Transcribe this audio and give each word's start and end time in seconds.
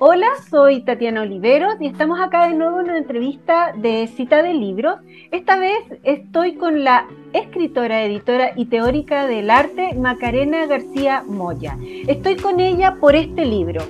Hola, 0.00 0.28
soy 0.48 0.82
Tatiana 0.82 1.22
Oliveros 1.22 1.74
y 1.80 1.88
estamos 1.88 2.20
acá 2.20 2.46
de 2.46 2.54
nuevo 2.54 2.78
en 2.78 2.84
una 2.84 2.98
entrevista 2.98 3.72
de 3.76 4.06
cita 4.06 4.44
de 4.44 4.54
libros. 4.54 5.00
Esta 5.32 5.58
vez 5.58 5.76
estoy 6.04 6.54
con 6.54 6.84
la 6.84 7.08
escritora, 7.32 8.04
editora 8.04 8.52
y 8.54 8.66
teórica 8.66 9.26
del 9.26 9.50
arte 9.50 9.94
Macarena 9.94 10.66
García 10.66 11.24
Moya. 11.26 11.76
Estoy 12.06 12.36
con 12.36 12.60
ella 12.60 12.94
por 13.00 13.16
este 13.16 13.44
libro, 13.44 13.82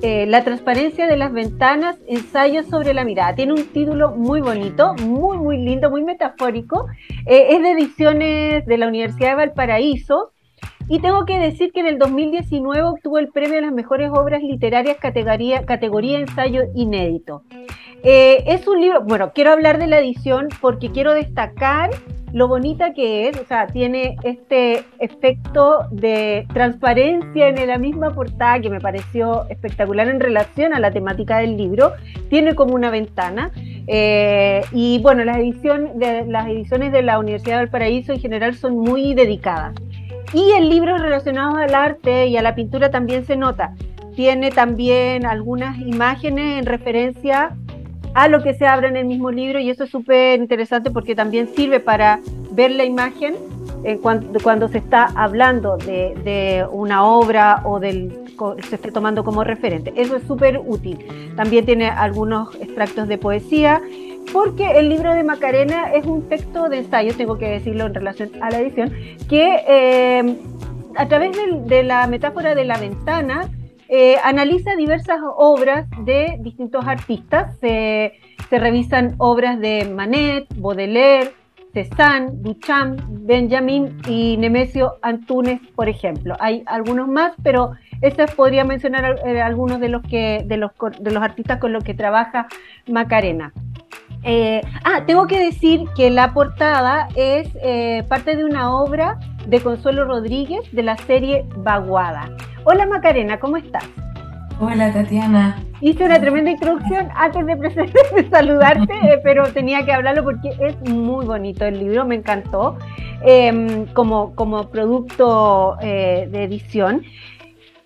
eh, 0.00 0.24
La 0.24 0.42
transparencia 0.42 1.06
de 1.06 1.18
las 1.18 1.34
ventanas, 1.34 1.98
ensayos 2.06 2.64
sobre 2.68 2.94
la 2.94 3.04
mirada. 3.04 3.34
Tiene 3.34 3.52
un 3.52 3.66
título 3.66 4.12
muy 4.12 4.40
bonito, 4.40 4.94
muy, 5.02 5.36
muy 5.36 5.58
lindo, 5.58 5.90
muy 5.90 6.02
metafórico. 6.02 6.86
Eh, 7.26 7.48
es 7.50 7.60
de 7.60 7.72
ediciones 7.72 8.64
de 8.64 8.78
la 8.78 8.88
Universidad 8.88 9.28
de 9.28 9.34
Valparaíso 9.34 10.32
y 10.88 11.00
tengo 11.00 11.24
que 11.24 11.38
decir 11.38 11.72
que 11.72 11.80
en 11.80 11.86
el 11.86 11.98
2019 11.98 12.82
obtuvo 12.82 13.18
el 13.18 13.28
premio 13.28 13.58
a 13.58 13.62
las 13.62 13.72
mejores 13.72 14.10
obras 14.10 14.42
literarias 14.42 14.96
categoría, 14.98 16.18
ensayo 16.18 16.62
inédito. 16.74 17.42
Eh, 18.04 18.42
es 18.46 18.66
un 18.66 18.80
libro, 18.80 19.02
bueno, 19.04 19.32
quiero 19.32 19.52
hablar 19.52 19.78
de 19.78 19.86
la 19.86 20.00
edición 20.00 20.48
porque 20.60 20.90
quiero 20.90 21.12
destacar 21.12 21.90
lo 22.32 22.48
bonita 22.48 22.94
que 22.94 23.28
es, 23.28 23.38
o 23.38 23.44
sea, 23.44 23.66
tiene 23.66 24.16
este 24.24 24.84
efecto 24.98 25.86
de 25.90 26.46
transparencia 26.52 27.48
en 27.48 27.66
la 27.66 27.78
misma 27.78 28.14
portada 28.14 28.58
que 28.60 28.70
me 28.70 28.80
pareció 28.80 29.48
espectacular 29.50 30.08
en 30.08 30.18
relación 30.18 30.72
a 30.72 30.80
la 30.80 30.90
temática 30.90 31.38
del 31.38 31.56
libro, 31.56 31.92
tiene 32.30 32.54
como 32.54 32.74
una 32.74 32.90
ventana. 32.90 33.50
Eh, 33.86 34.62
y 34.72 35.00
bueno, 35.02 35.24
las, 35.24 35.36
de, 35.36 36.24
las 36.26 36.46
ediciones 36.48 36.92
de 36.92 37.02
la 37.02 37.18
Universidad 37.18 37.58
del 37.58 37.68
Paraíso 37.68 38.12
en 38.12 38.20
general 38.20 38.54
son 38.54 38.78
muy 38.78 39.14
dedicadas. 39.14 39.74
Y 40.32 40.52
el 40.52 40.68
libro 40.70 40.96
relacionado 40.98 41.56
al 41.56 41.74
arte 41.74 42.26
y 42.26 42.36
a 42.36 42.42
la 42.42 42.54
pintura 42.54 42.90
también 42.90 43.26
se 43.26 43.36
nota. 43.36 43.74
Tiene 44.16 44.50
también 44.50 45.26
algunas 45.26 45.78
imágenes 45.78 46.58
en 46.58 46.66
referencia 46.66 47.56
a 48.14 48.28
lo 48.28 48.42
que 48.42 48.54
se 48.54 48.66
abre 48.66 48.88
en 48.88 48.96
el 48.96 49.06
mismo 49.06 49.30
libro 49.30 49.58
y 49.58 49.70
eso 49.70 49.84
es 49.84 49.90
súper 49.90 50.38
interesante 50.38 50.90
porque 50.90 51.14
también 51.14 51.48
sirve 51.54 51.80
para 51.80 52.20
ver 52.50 52.70
la 52.70 52.84
imagen 52.84 53.34
cuando, 54.00 54.38
cuando, 54.40 54.68
se 54.68 54.78
está 54.78 55.06
hablando 55.16 55.76
de, 55.76 56.14
de, 56.22 56.64
una 56.70 57.04
obra 57.04 57.62
o 57.64 57.80
del 57.80 58.12
se 58.68 58.76
esté 58.76 58.90
tomando 58.90 59.24
como 59.24 59.44
referente. 59.44 59.92
Eso 59.96 60.16
es 60.16 60.24
súper 60.24 60.60
útil. 60.64 60.98
También 61.36 61.64
tiene 61.64 61.88
algunos 61.88 62.54
extractos 62.56 63.08
de 63.08 63.18
poesía 63.18 63.80
porque 64.32 64.78
el 64.78 64.88
libro 64.88 65.14
de 65.14 65.24
Macarena 65.24 65.92
es 65.92 66.06
un 66.06 66.28
texto 66.28 66.68
de 66.68 66.78
ensayo, 66.78 67.14
tengo 67.16 67.38
que 67.38 67.48
decirlo 67.48 67.86
en 67.86 67.94
relación 67.94 68.30
a 68.40 68.50
la 68.50 68.60
edición, 68.60 68.92
que 69.28 69.62
eh, 69.66 70.36
a 70.96 71.08
través 71.08 71.36
de, 71.66 71.82
la 71.82 72.06
metáfora 72.06 72.54
de 72.54 72.64
la 72.64 72.78
ventana 72.78 73.48
eh, 73.88 74.16
analiza 74.24 74.76
diversas 74.76 75.18
obras 75.36 75.86
de 76.04 76.38
distintos 76.40 76.86
artistas. 76.86 77.56
Se, 77.60 78.12
revisan 78.50 79.14
obras 79.16 79.58
de 79.60 79.86
Manet, 79.86 80.46
Baudelaire, 80.56 81.32
Cézanne, 81.72 82.32
Duchamp, 82.34 83.00
Benjamin 83.08 83.96
y 84.06 84.36
Nemesio 84.36 84.98
Antunes, 85.00 85.58
por 85.74 85.88
ejemplo. 85.88 86.36
Hay 86.38 86.62
algunos 86.66 87.08
más, 87.08 87.32
pero 87.42 87.72
podría 88.36 88.64
mencionar 88.64 89.20
eh, 89.24 89.40
algunos 89.40 89.80
de 89.80 89.88
los, 89.88 90.02
que, 90.02 90.44
de 90.46 90.56
los 90.58 91.22
artistas 91.22 91.58
con 91.60 91.72
los 91.72 91.82
que 91.82 91.94
trabaja 91.94 92.46
Macarena. 92.88 93.54
Eh, 94.24 94.60
ah, 94.84 95.02
tengo 95.06 95.26
que 95.26 95.38
decir 95.38 95.84
que 95.96 96.10
la 96.10 96.32
portada 96.32 97.08
es 97.16 97.48
eh, 97.62 98.04
parte 98.08 98.36
de 98.36 98.44
una 98.44 98.72
obra 98.74 99.18
de 99.46 99.60
Consuelo 99.60 100.04
Rodríguez 100.04 100.60
de 100.72 100.82
la 100.84 100.96
serie 100.96 101.44
Vaguada. 101.56 102.30
Hola 102.64 102.86
Macarena, 102.86 103.40
¿cómo 103.40 103.56
estás? 103.56 103.84
Hola 104.60 104.92
Tatiana. 104.92 105.60
Hice 105.80 106.04
una 106.04 106.20
tremenda 106.20 106.52
introducción 106.52 107.08
antes 107.16 107.44
de, 107.44 108.28
saludarte, 108.30 108.92
eh, 108.92 109.20
pero 109.24 109.52
tenía 109.52 109.84
que 109.84 109.92
hablarlo 109.92 110.22
porque 110.22 110.50
es 110.60 110.80
muy 110.88 111.26
bonito 111.26 111.64
el 111.64 111.80
libro, 111.80 112.04
me 112.04 112.14
encantó 112.14 112.78
em, 113.22 113.86
como, 113.86 114.36
como 114.36 114.70
producto 114.70 115.76
de 115.80 116.44
edición. 116.44 117.02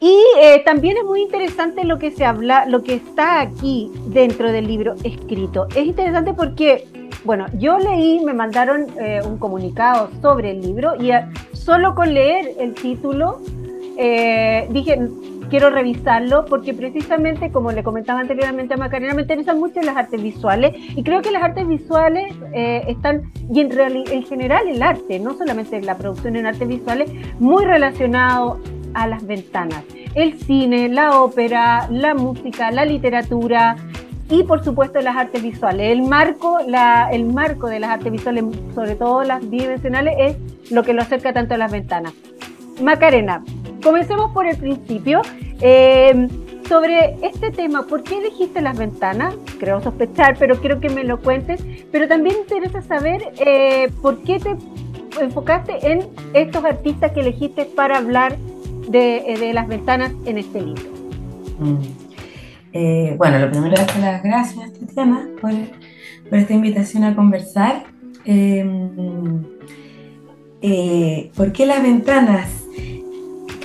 Y 0.00 0.18
eh, 0.40 0.62
también 0.64 0.96
es 0.98 1.04
muy 1.04 1.22
interesante 1.22 1.84
lo 1.84 1.98
que 1.98 2.10
se 2.10 2.24
habla, 2.24 2.66
lo 2.66 2.82
que 2.82 2.94
está 2.94 3.40
aquí 3.40 3.90
dentro 4.08 4.52
del 4.52 4.66
libro 4.66 4.94
escrito. 5.04 5.66
Es 5.74 5.86
interesante 5.86 6.34
porque, 6.34 6.86
bueno, 7.24 7.46
yo 7.58 7.78
leí, 7.78 8.20
me 8.20 8.34
mandaron 8.34 8.86
eh, 9.00 9.20
un 9.24 9.38
comunicado 9.38 10.10
sobre 10.20 10.50
el 10.50 10.60
libro 10.60 10.94
y 10.96 11.12
solo 11.56 11.94
con 11.94 12.12
leer 12.12 12.52
el 12.60 12.74
título 12.74 13.40
eh, 13.98 14.68
dije, 14.70 15.00
quiero 15.48 15.70
revisarlo 15.70 16.44
porque 16.44 16.74
precisamente, 16.74 17.50
como 17.50 17.72
le 17.72 17.82
comentaba 17.82 18.20
anteriormente 18.20 18.74
a 18.74 18.76
Macarena, 18.76 19.14
me 19.14 19.22
interesan 19.22 19.58
mucho 19.58 19.80
las 19.80 19.96
artes 19.96 20.22
visuales 20.22 20.74
y 20.76 21.02
creo 21.04 21.22
que 21.22 21.30
las 21.30 21.42
artes 21.42 21.66
visuales 21.66 22.34
están, 22.52 23.32
y 23.50 23.60
en, 23.60 23.70
en 23.72 24.22
general 24.24 24.68
el 24.68 24.82
arte, 24.82 25.18
no 25.18 25.34
solamente 25.38 25.80
la 25.80 25.96
producción 25.96 26.36
en 26.36 26.44
artes 26.44 26.68
visuales, 26.68 27.10
muy 27.38 27.64
relacionado 27.64 28.58
a 28.96 29.06
las 29.06 29.26
ventanas. 29.26 29.84
El 30.14 30.38
cine, 30.40 30.88
la 30.88 31.20
ópera, 31.20 31.86
la 31.90 32.14
música, 32.14 32.70
la 32.70 32.84
literatura 32.84 33.76
y 34.30 34.42
por 34.42 34.64
supuesto 34.64 35.00
las 35.00 35.16
artes 35.16 35.42
visuales. 35.42 35.92
El 35.92 36.02
marco, 36.02 36.58
la, 36.66 37.10
el 37.12 37.26
marco 37.26 37.68
de 37.68 37.78
las 37.78 37.90
artes 37.90 38.10
visuales, 38.10 38.44
sobre 38.74 38.96
todo 38.96 39.22
las 39.22 39.48
bidimensionales, 39.48 40.14
es 40.18 40.72
lo 40.72 40.82
que 40.82 40.94
lo 40.94 41.02
acerca 41.02 41.32
tanto 41.32 41.54
a 41.54 41.58
las 41.58 41.70
ventanas. 41.70 42.14
Macarena, 42.82 43.44
comencemos 43.82 44.32
por 44.32 44.46
el 44.46 44.56
principio. 44.56 45.20
Eh, 45.60 46.28
sobre 46.68 47.16
este 47.22 47.52
tema, 47.52 47.86
¿por 47.86 48.02
qué 48.02 48.18
elegiste 48.18 48.60
las 48.60 48.76
ventanas? 48.76 49.34
Creo 49.60 49.80
sospechar, 49.80 50.36
pero 50.36 50.56
quiero 50.56 50.80
que 50.80 50.88
me 50.88 51.04
lo 51.04 51.20
cuentes. 51.20 51.62
Pero 51.92 52.08
también 52.08 52.36
interesa 52.40 52.82
saber 52.82 53.22
eh, 53.38 53.88
por 54.02 54.22
qué 54.22 54.40
te 54.40 54.56
enfocaste 55.20 55.92
en 55.92 56.08
estos 56.34 56.64
artistas 56.64 57.12
que 57.12 57.20
elegiste 57.20 57.66
para 57.66 57.98
hablar 57.98 58.36
eh, 58.92 59.36
de, 59.38 59.52
las 59.52 59.68
ventanas 59.68 60.12
en 60.24 60.38
este 60.38 60.60
libro. 60.60 60.82
Mm. 61.58 61.78
Eh, 62.72 63.14
bueno, 63.16 63.38
lo 63.38 63.50
primero 63.50 63.74
es 63.74 63.98
las 63.98 64.22
gracias, 64.22 64.72
Tatiana, 64.74 65.28
por, 65.40 65.52
por 66.28 66.38
esta 66.38 66.52
invitación 66.52 67.04
a 67.04 67.14
conversar. 67.14 67.84
Em, 68.24 69.44
eh, 70.62 71.30
¿Por 71.34 71.52
qué 71.52 71.66
las 71.66 71.82
ventanas? 71.82 72.50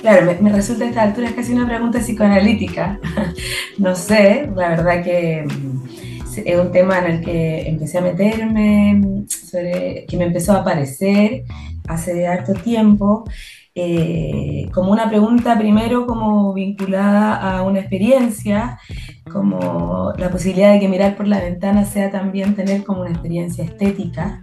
Claro, 0.00 0.34
me, 0.40 0.52
resulta 0.52 0.84
a 0.84 0.88
esta 0.88 1.02
altura 1.02 1.28
es 1.28 1.34
casi 1.34 1.52
una 1.52 1.66
pregunta 1.66 2.00
psicoanalítica. 2.00 2.98
no 3.78 3.94
sé, 3.94 4.50
la 4.56 4.70
verdad 4.70 5.04
que 5.04 5.44
mm, 5.46 6.38
es 6.44 6.58
un 6.58 6.72
tema 6.72 6.98
en 6.98 7.04
el 7.04 7.24
que 7.24 7.68
empecé 7.68 7.98
a 7.98 8.00
meterme, 8.00 9.24
que 9.52 10.16
me 10.16 10.24
empezó 10.24 10.52
a 10.52 10.60
aparecer 10.60 11.44
hace 11.86 12.26
harto 12.26 12.54
tiempo 12.54 13.24
eh, 13.74 14.68
como 14.72 14.92
una 14.92 15.08
pregunta 15.08 15.58
primero 15.58 16.06
como 16.06 16.52
vinculada 16.52 17.58
a 17.58 17.62
una 17.62 17.80
experiencia, 17.80 18.78
como 19.30 20.12
la 20.18 20.30
posibilidad 20.30 20.72
de 20.72 20.80
que 20.80 20.88
mirar 20.88 21.16
por 21.16 21.26
la 21.26 21.40
ventana 21.40 21.84
sea 21.84 22.10
también 22.10 22.54
tener 22.54 22.84
como 22.84 23.00
una 23.00 23.10
experiencia 23.10 23.64
estética. 23.64 24.42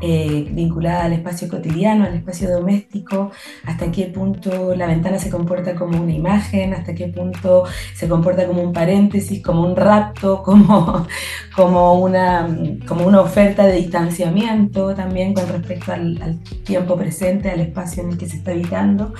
Eh, 0.00 0.48
vinculada 0.50 1.04
al 1.04 1.12
espacio 1.12 1.48
cotidiano, 1.48 2.04
al 2.04 2.14
espacio 2.14 2.50
doméstico, 2.50 3.30
hasta 3.64 3.90
qué 3.90 4.06
punto 4.06 4.74
la 4.74 4.86
ventana 4.86 5.18
se 5.18 5.30
comporta 5.30 5.74
como 5.74 6.00
una 6.00 6.12
imagen, 6.12 6.74
hasta 6.74 6.94
qué 6.94 7.08
punto 7.08 7.64
se 7.94 8.08
comporta 8.08 8.46
como 8.46 8.62
un 8.62 8.72
paréntesis, 8.72 9.42
como 9.42 9.62
un 9.66 9.76
rapto, 9.76 10.42
como, 10.44 11.06
como, 11.54 11.94
una, 12.00 12.46
como 12.86 13.06
una 13.06 13.20
oferta 13.20 13.66
de 13.66 13.76
distanciamiento 13.76 14.94
también 14.94 15.34
con 15.34 15.48
respecto 15.48 15.92
al, 15.92 16.20
al 16.22 16.38
tiempo 16.64 16.96
presente, 16.96 17.50
al 17.50 17.60
espacio 17.60 18.02
en 18.02 18.10
el 18.10 18.18
que 18.18 18.28
se 18.28 18.36
está 18.36 18.50
habitando. 18.50 19.14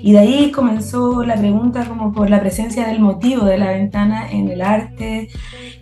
Y 0.00 0.12
de 0.12 0.20
ahí 0.20 0.50
comenzó 0.52 1.24
la 1.24 1.36
pregunta 1.36 1.84
como 1.86 2.12
por 2.12 2.30
la 2.30 2.40
presencia 2.40 2.86
del 2.86 3.00
motivo 3.00 3.44
de 3.44 3.58
la 3.58 3.72
ventana 3.72 4.30
en 4.30 4.48
el 4.48 4.62
arte 4.62 5.28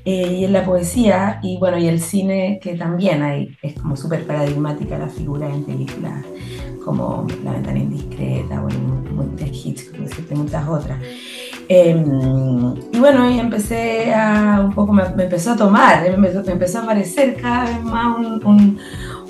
eh, 0.04 0.36
y 0.38 0.44
en 0.44 0.52
la 0.52 0.64
poesía, 0.64 1.40
y 1.42 1.58
bueno, 1.58 1.78
y 1.78 1.86
el 1.86 2.00
cine 2.00 2.58
que 2.62 2.74
también 2.74 3.22
hay, 3.22 3.56
es 3.62 3.74
como 3.74 3.96
súper 3.96 4.26
paradigmática 4.26 4.98
la 4.98 5.08
figura 5.08 5.48
en 5.48 5.64
películas 5.64 6.24
como 6.84 7.26
La 7.44 7.52
ventana 7.52 7.78
indiscreta, 7.78 8.62
o 8.62 8.68
de 8.68 9.46
Hitchcock, 9.46 10.30
muchas 10.30 10.66
otras. 10.66 10.98
Em, 11.68 12.74
y 12.92 12.98
bueno, 12.98 13.28
y 13.30 13.38
empecé 13.38 14.14
a, 14.14 14.62
un 14.64 14.72
poco 14.72 14.94
me, 14.94 15.02
empezó 15.02 15.52
a 15.52 15.56
tomar, 15.56 16.02
me, 16.16 16.28
empezó 16.28 16.78
a 16.78 16.82
aparecer 16.82 17.36
cada 17.36 17.64
vez 17.64 17.82
más 17.82 18.16
un 18.42 18.78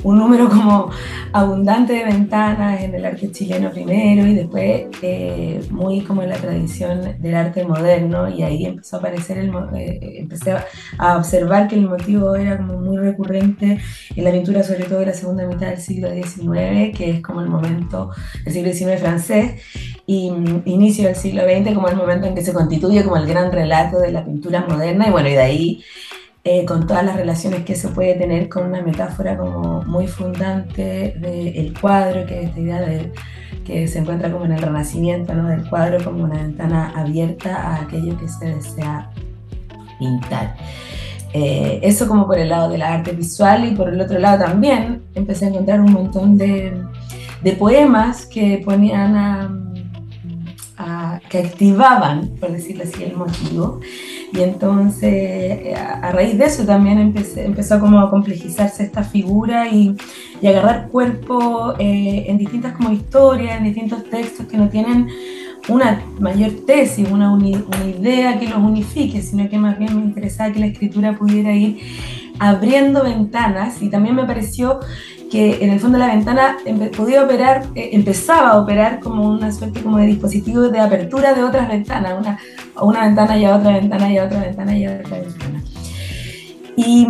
número 0.04 0.48
como 0.48 0.90
abundante 1.32 1.92
de 1.92 2.04
ventanas 2.04 2.82
en 2.82 2.94
el 2.94 3.04
arte 3.04 3.30
chileno 3.30 3.70
primero 3.70 4.26
y 4.26 4.34
después 4.34 4.86
eh, 5.02 5.60
muy 5.70 6.00
como 6.02 6.22
en 6.22 6.30
la 6.30 6.36
tradición 6.36 7.16
del 7.18 7.34
arte 7.34 7.64
moderno 7.64 8.28
y 8.28 8.42
ahí 8.42 8.64
empezó 8.66 8.96
a 8.96 8.98
aparecer, 9.00 9.38
el, 9.38 9.52
eh, 9.76 10.26
a 10.98 11.16
observar 11.16 11.68
que 11.68 11.76
el 11.76 11.88
motivo 11.88 12.34
era 12.36 12.56
como 12.58 12.78
muy 12.80 12.96
recurrente 12.96 13.78
en 14.14 14.24
la 14.24 14.30
pintura 14.30 14.62
sobre 14.62 14.84
todo 14.84 15.00
de 15.00 15.06
la 15.06 15.14
segunda 15.14 15.46
mitad 15.46 15.68
del 15.68 15.80
siglo 15.80 16.08
XIX, 16.10 16.96
que 16.96 17.10
es 17.10 17.20
como 17.22 17.40
el 17.40 17.48
momento 17.48 18.10
del 18.44 18.52
siglo 18.52 18.72
XIX 18.72 19.00
francés 19.00 19.62
y 20.06 20.30
mm, 20.30 20.62
inicio 20.64 21.06
del 21.06 21.16
siglo 21.16 21.42
XX 21.42 21.74
como 21.74 21.88
el 21.88 21.96
momento 21.96 22.26
en 22.26 22.34
que 22.34 22.42
se 22.42 22.52
constituye 22.52 23.04
como 23.04 23.16
el 23.16 23.26
gran 23.26 23.52
relato 23.52 23.98
de 23.98 24.12
la 24.12 24.24
pintura 24.24 24.64
moderna 24.66 25.08
y 25.08 25.10
bueno, 25.10 25.28
y 25.28 25.32
de 25.32 25.42
ahí 25.42 25.84
eh, 26.44 26.64
con 26.64 26.86
todas 26.86 27.04
las 27.04 27.16
relaciones 27.16 27.64
que 27.64 27.74
se 27.74 27.88
puede 27.88 28.14
tener 28.14 28.48
con 28.48 28.66
una 28.66 28.80
metáfora 28.80 29.36
como 29.36 29.82
muy 29.82 30.06
fundante 30.06 31.14
del 31.18 31.78
cuadro, 31.78 32.24
que 32.26 32.40
es 32.40 32.48
esta 32.48 32.60
idea 32.60 32.80
de, 32.80 33.12
que 33.64 33.88
se 33.88 33.98
encuentra 33.98 34.30
como 34.30 34.44
en 34.44 34.52
el 34.52 34.62
renacimiento 34.62 35.34
¿no? 35.34 35.48
del 35.48 35.68
cuadro 35.68 36.02
como 36.02 36.24
una 36.24 36.42
ventana 36.42 36.92
abierta 36.96 37.56
a 37.56 37.82
aquello 37.82 38.16
que 38.18 38.28
se 38.28 38.54
desea 38.54 39.10
pintar. 39.98 40.56
Eh, 41.34 41.80
eso 41.82 42.08
como 42.08 42.26
por 42.26 42.38
el 42.38 42.48
lado 42.48 42.70
de 42.70 42.78
la 42.78 42.94
arte 42.94 43.12
visual 43.12 43.66
y 43.66 43.74
por 43.74 43.90
el 43.90 44.00
otro 44.00 44.18
lado 44.18 44.44
también 44.46 45.02
empecé 45.14 45.44
a 45.44 45.48
encontrar 45.48 45.80
un 45.80 45.92
montón 45.92 46.38
de, 46.38 46.82
de 47.42 47.52
poemas 47.52 48.24
que 48.24 48.62
ponían 48.64 49.16
a 49.16 49.58
que 51.28 51.38
activaban, 51.38 52.36
por 52.40 52.52
decirlo 52.52 52.84
así, 52.84 53.04
el 53.04 53.16
motivo. 53.16 53.80
Y 54.32 54.40
entonces, 54.40 55.12
eh, 55.12 55.74
a, 55.74 56.12
raíz 56.12 56.36
de 56.36 56.44
eso 56.44 56.64
también 56.64 56.98
empecé, 56.98 57.44
empezó 57.44 57.80
como 57.80 57.98
a 58.00 58.10
complejizarse 58.10 58.82
esta 58.82 59.02
figura 59.02 59.68
y, 59.68 59.96
y 60.40 60.46
agarrar 60.46 60.88
cuerpo 60.88 61.74
eh, 61.78 62.24
en 62.28 62.38
distintas 62.38 62.74
como 62.74 62.90
historias, 62.92 63.58
en 63.58 63.64
distintos 63.64 64.04
textos 64.04 64.46
que 64.46 64.56
no 64.56 64.68
tienen 64.68 65.08
una 65.68 66.02
mayor 66.18 66.52
tesis, 66.66 67.08
una, 67.10 67.32
una 67.32 67.48
idea 67.48 68.38
que 68.38 68.48
los 68.48 68.58
unifique, 68.58 69.20
sino 69.22 69.48
que 69.48 69.58
más 69.58 69.78
bien 69.78 69.96
me 69.96 70.02
interesaba 70.02 70.52
que 70.52 70.60
la 70.60 70.66
escritura 70.66 71.16
pudiera 71.16 71.52
ir 71.52 71.78
abriendo 72.38 73.02
ventanas. 73.02 73.82
Y 73.82 73.88
también 73.88 74.14
me 74.14 74.24
pareció 74.24 74.80
que 75.30 75.62
en 75.62 75.70
el 75.70 75.80
fondo 75.80 75.98
la 75.98 76.06
ventana 76.06 76.56
podía 76.96 77.22
operar, 77.22 77.66
eh, 77.74 77.90
empezaba 77.92 78.50
a 78.50 78.60
operar 78.60 79.00
como 79.00 79.28
una 79.28 79.52
suerte 79.52 79.82
como 79.82 79.98
de 79.98 80.06
dispositivo 80.06 80.62
de 80.68 80.80
apertura 80.80 81.34
de 81.34 81.44
otras 81.44 81.68
ventanas, 81.68 82.14
una, 82.18 82.38
una 82.82 83.04
ventana 83.04 83.36
y 83.36 83.44
a 83.44 83.56
otra 83.56 83.72
ventana 83.72 84.12
y 84.12 84.18
a 84.18 84.24
otra 84.24 84.40
ventana 84.40 84.78
y 84.78 84.84
a 84.84 85.00
otra 85.00 85.18
ventana. 85.20 85.62
Y, 86.80 87.08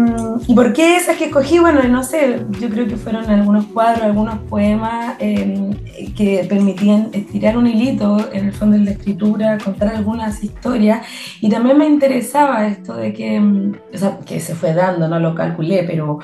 por 0.55 0.73
qué 0.73 0.97
esas 0.97 1.19
que 1.19 1.27
escogí? 1.27 1.59
Bueno, 1.59 1.83
no 1.83 2.03
sé, 2.03 2.41
yo 2.59 2.71
creo 2.71 2.89
que 2.89 2.97
fueron 2.97 3.29
algunos 3.29 3.67
cuadros, 3.67 4.03
algunos 4.03 4.39
poemas 4.49 5.17
em, 5.19 5.75
que 6.17 6.47
permitían 6.49 7.11
estirar 7.13 7.55
un 7.59 7.67
hilito 7.67 8.33
en 8.33 8.47
el 8.47 8.53
fondo 8.55 8.79
de 8.79 8.85
la 8.85 8.93
escritura, 8.93 9.59
contar 9.63 9.95
algunas 9.95 10.43
historias. 10.43 11.07
Y 11.43 11.51
también 11.51 11.77
me 11.77 11.87
interesaba 11.87 12.67
esto 12.67 12.97
de 12.97 13.13
que, 13.13 13.35
em, 13.35 13.75
o 13.93 13.99
sea, 13.99 14.19
que 14.25 14.41
se 14.41 14.55
fue 14.55 14.73
dando, 14.73 15.07
no 15.07 15.21
lo 15.21 15.35
calculé, 15.35 15.85
pero 15.87 16.19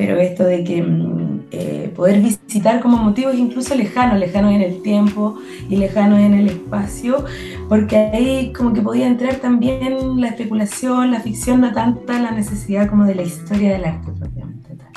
pero 0.00 0.16
esto 0.16 0.44
de 0.44 0.64
que 0.64 0.82
mm, 0.82 1.19
eh, 1.52 1.92
poder 1.96 2.20
visitar 2.20 2.80
como 2.80 2.96
motivos 2.96 3.34
incluso 3.34 3.74
lejanos, 3.74 4.18
lejanos 4.18 4.52
en 4.52 4.62
el 4.62 4.82
tiempo 4.82 5.38
y 5.68 5.76
lejanos 5.76 6.20
en 6.20 6.34
el 6.34 6.48
espacio, 6.48 7.24
porque 7.68 7.96
ahí 7.96 8.52
como 8.52 8.72
que 8.72 8.82
podía 8.82 9.06
entrar 9.06 9.36
también 9.36 10.20
la 10.20 10.28
especulación, 10.28 11.10
la 11.10 11.20
ficción, 11.20 11.60
no 11.60 11.72
tanta 11.72 12.20
la 12.20 12.30
necesidad 12.30 12.88
como 12.88 13.04
de 13.04 13.14
la 13.16 13.22
historia 13.22 13.72
del 13.72 13.84
arte 13.84 14.12
propiamente 14.12 14.76
tal. 14.76 14.92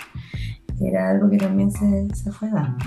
Era 0.79 1.09
algo 1.09 1.29
que 1.29 1.37
también 1.37 1.71
se, 1.71 2.13
se 2.13 2.31
fue 2.31 2.49
dando. 2.49 2.85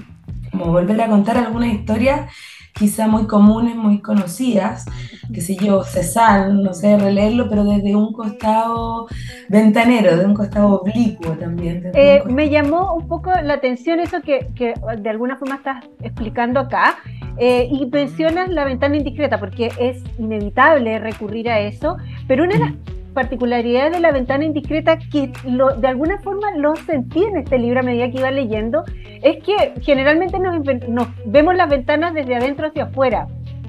Como 0.51 0.67
volver 0.67 1.01
a 1.01 1.09
contar 1.09 1.37
alguna 1.37 1.67
historia 1.67 2.29
quizá 2.78 3.08
muy 3.08 3.26
comunes, 3.26 3.75
muy 3.75 4.00
conocidas, 4.00 4.84
que 5.32 5.40
sé 5.40 5.56
yo, 5.56 5.82
Cezanne, 5.82 6.62
no 6.62 6.75
sé, 6.75 6.99
releerlo, 6.99 7.49
pero 7.49 7.64
desde 7.64 7.96
un 7.96 8.12
costado 8.12 9.06
ventanero, 9.49 10.17
de 10.17 10.26
un 10.26 10.34
costado 10.34 10.81
oblicuo 10.81 11.32
también. 11.32 11.90
Eh, 11.94 12.23
me 12.26 12.50
llamó 12.50 12.94
un 12.94 13.08
poco 13.08 13.31
la 13.43 13.55
atención 13.55 14.00
eso 14.00 14.20
que, 14.20 14.49
que 14.55 14.75
de 14.99 15.11
alguna 15.11 15.37
forma 15.37 15.56
estás 15.56 15.84
explicando 16.02 16.61
acá, 16.61 16.96
eh, 17.38 17.69
y 17.70 17.87
mencionas 17.87 18.49
la 18.50 18.64
ventana 18.64 18.96
indiscreta, 18.96 19.38
porque 19.38 19.70
es 19.79 20.02
inevitable 20.19 20.99
recurrir 20.99 21.50
a 21.50 21.61
eso, 21.61 21.96
pero 22.26 22.44
una 22.44 22.55
de 22.55 22.61
las 22.61 22.72
particularidades 23.17 23.93
de 23.93 24.01
la 24.01 24.13
ventana 24.13 24.45
indiscreta 24.45 24.99
que 24.99 25.33
lo, 25.45 25.75
de 25.75 25.89
alguna 25.89 26.19
forma 26.19 26.55
lo 26.57 26.77
sentí 26.77 27.25
en 27.25 27.39
este 27.39 27.59
libro 27.59 27.81
a 27.81 27.83
medida 27.83 28.11
que 28.11 28.19
iba 28.19 28.31
leyendo, 28.31 28.85
es 29.23 29.43
que 29.43 29.73
generalmente 29.81 30.39
nos, 30.39 30.63
nos 30.87 31.09
vemos 31.25 31.57
las 31.57 31.71
ventanas 31.71 32.13
desde 32.13 32.37
adentro 32.37 32.67
hacia 32.67 32.85
afuera, 32.85 33.27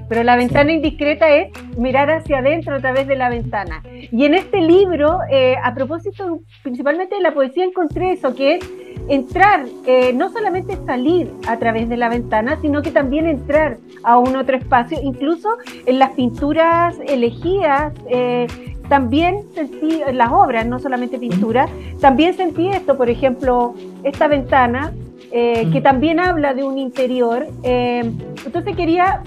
pero 0.08 0.22
la 0.22 0.36
ventana 0.36 0.70
indiscreta 0.72 1.34
es 1.34 1.50
mirar 1.78 2.10
hacia 2.10 2.38
adentro 2.38 2.74
a 2.74 2.78
través 2.78 3.06
de 3.06 3.16
la 3.16 3.30
ventana. 3.30 3.82
Y 4.12 4.24
en 4.26 4.34
este 4.34 4.60
libro, 4.60 5.18
eh, 5.30 5.56
a 5.62 5.74
propósito 5.74 6.40
principalmente 6.62 7.16
de 7.16 7.22
la 7.22 7.32
poesía, 7.32 7.64
encontré 7.64 8.12
eso, 8.12 8.34
que 8.34 8.56
es 8.56 8.70
entrar, 9.08 9.64
eh, 9.86 10.12
no 10.12 10.30
solamente 10.30 10.76
salir 10.84 11.30
a 11.46 11.58
través 11.58 11.88
de 11.88 11.96
la 11.96 12.10
ventana, 12.10 12.58
sino 12.60 12.82
que 12.82 12.90
también 12.90 13.26
entrar 13.26 13.78
a 14.02 14.18
un 14.18 14.36
otro 14.36 14.56
espacio, 14.56 14.98
incluso 15.02 15.48
en 15.86 15.98
las 15.98 16.10
pinturas 16.10 16.98
elegidas. 17.06 17.94
Eh, 18.10 18.46
también 18.88 19.44
sentí 19.54 20.00
las 20.12 20.30
obras, 20.30 20.66
no 20.66 20.78
solamente 20.78 21.18
pintura, 21.18 21.68
también 22.00 22.34
sentí 22.34 22.68
esto, 22.68 22.96
por 22.96 23.10
ejemplo, 23.10 23.74
esta 24.02 24.28
ventana, 24.28 24.92
eh, 25.30 25.68
que 25.72 25.80
también 25.80 26.20
habla 26.20 26.54
de 26.54 26.64
un 26.64 26.78
interior. 26.78 27.46
Eh, 27.62 28.10
entonces 28.44 28.76
quería 28.76 29.22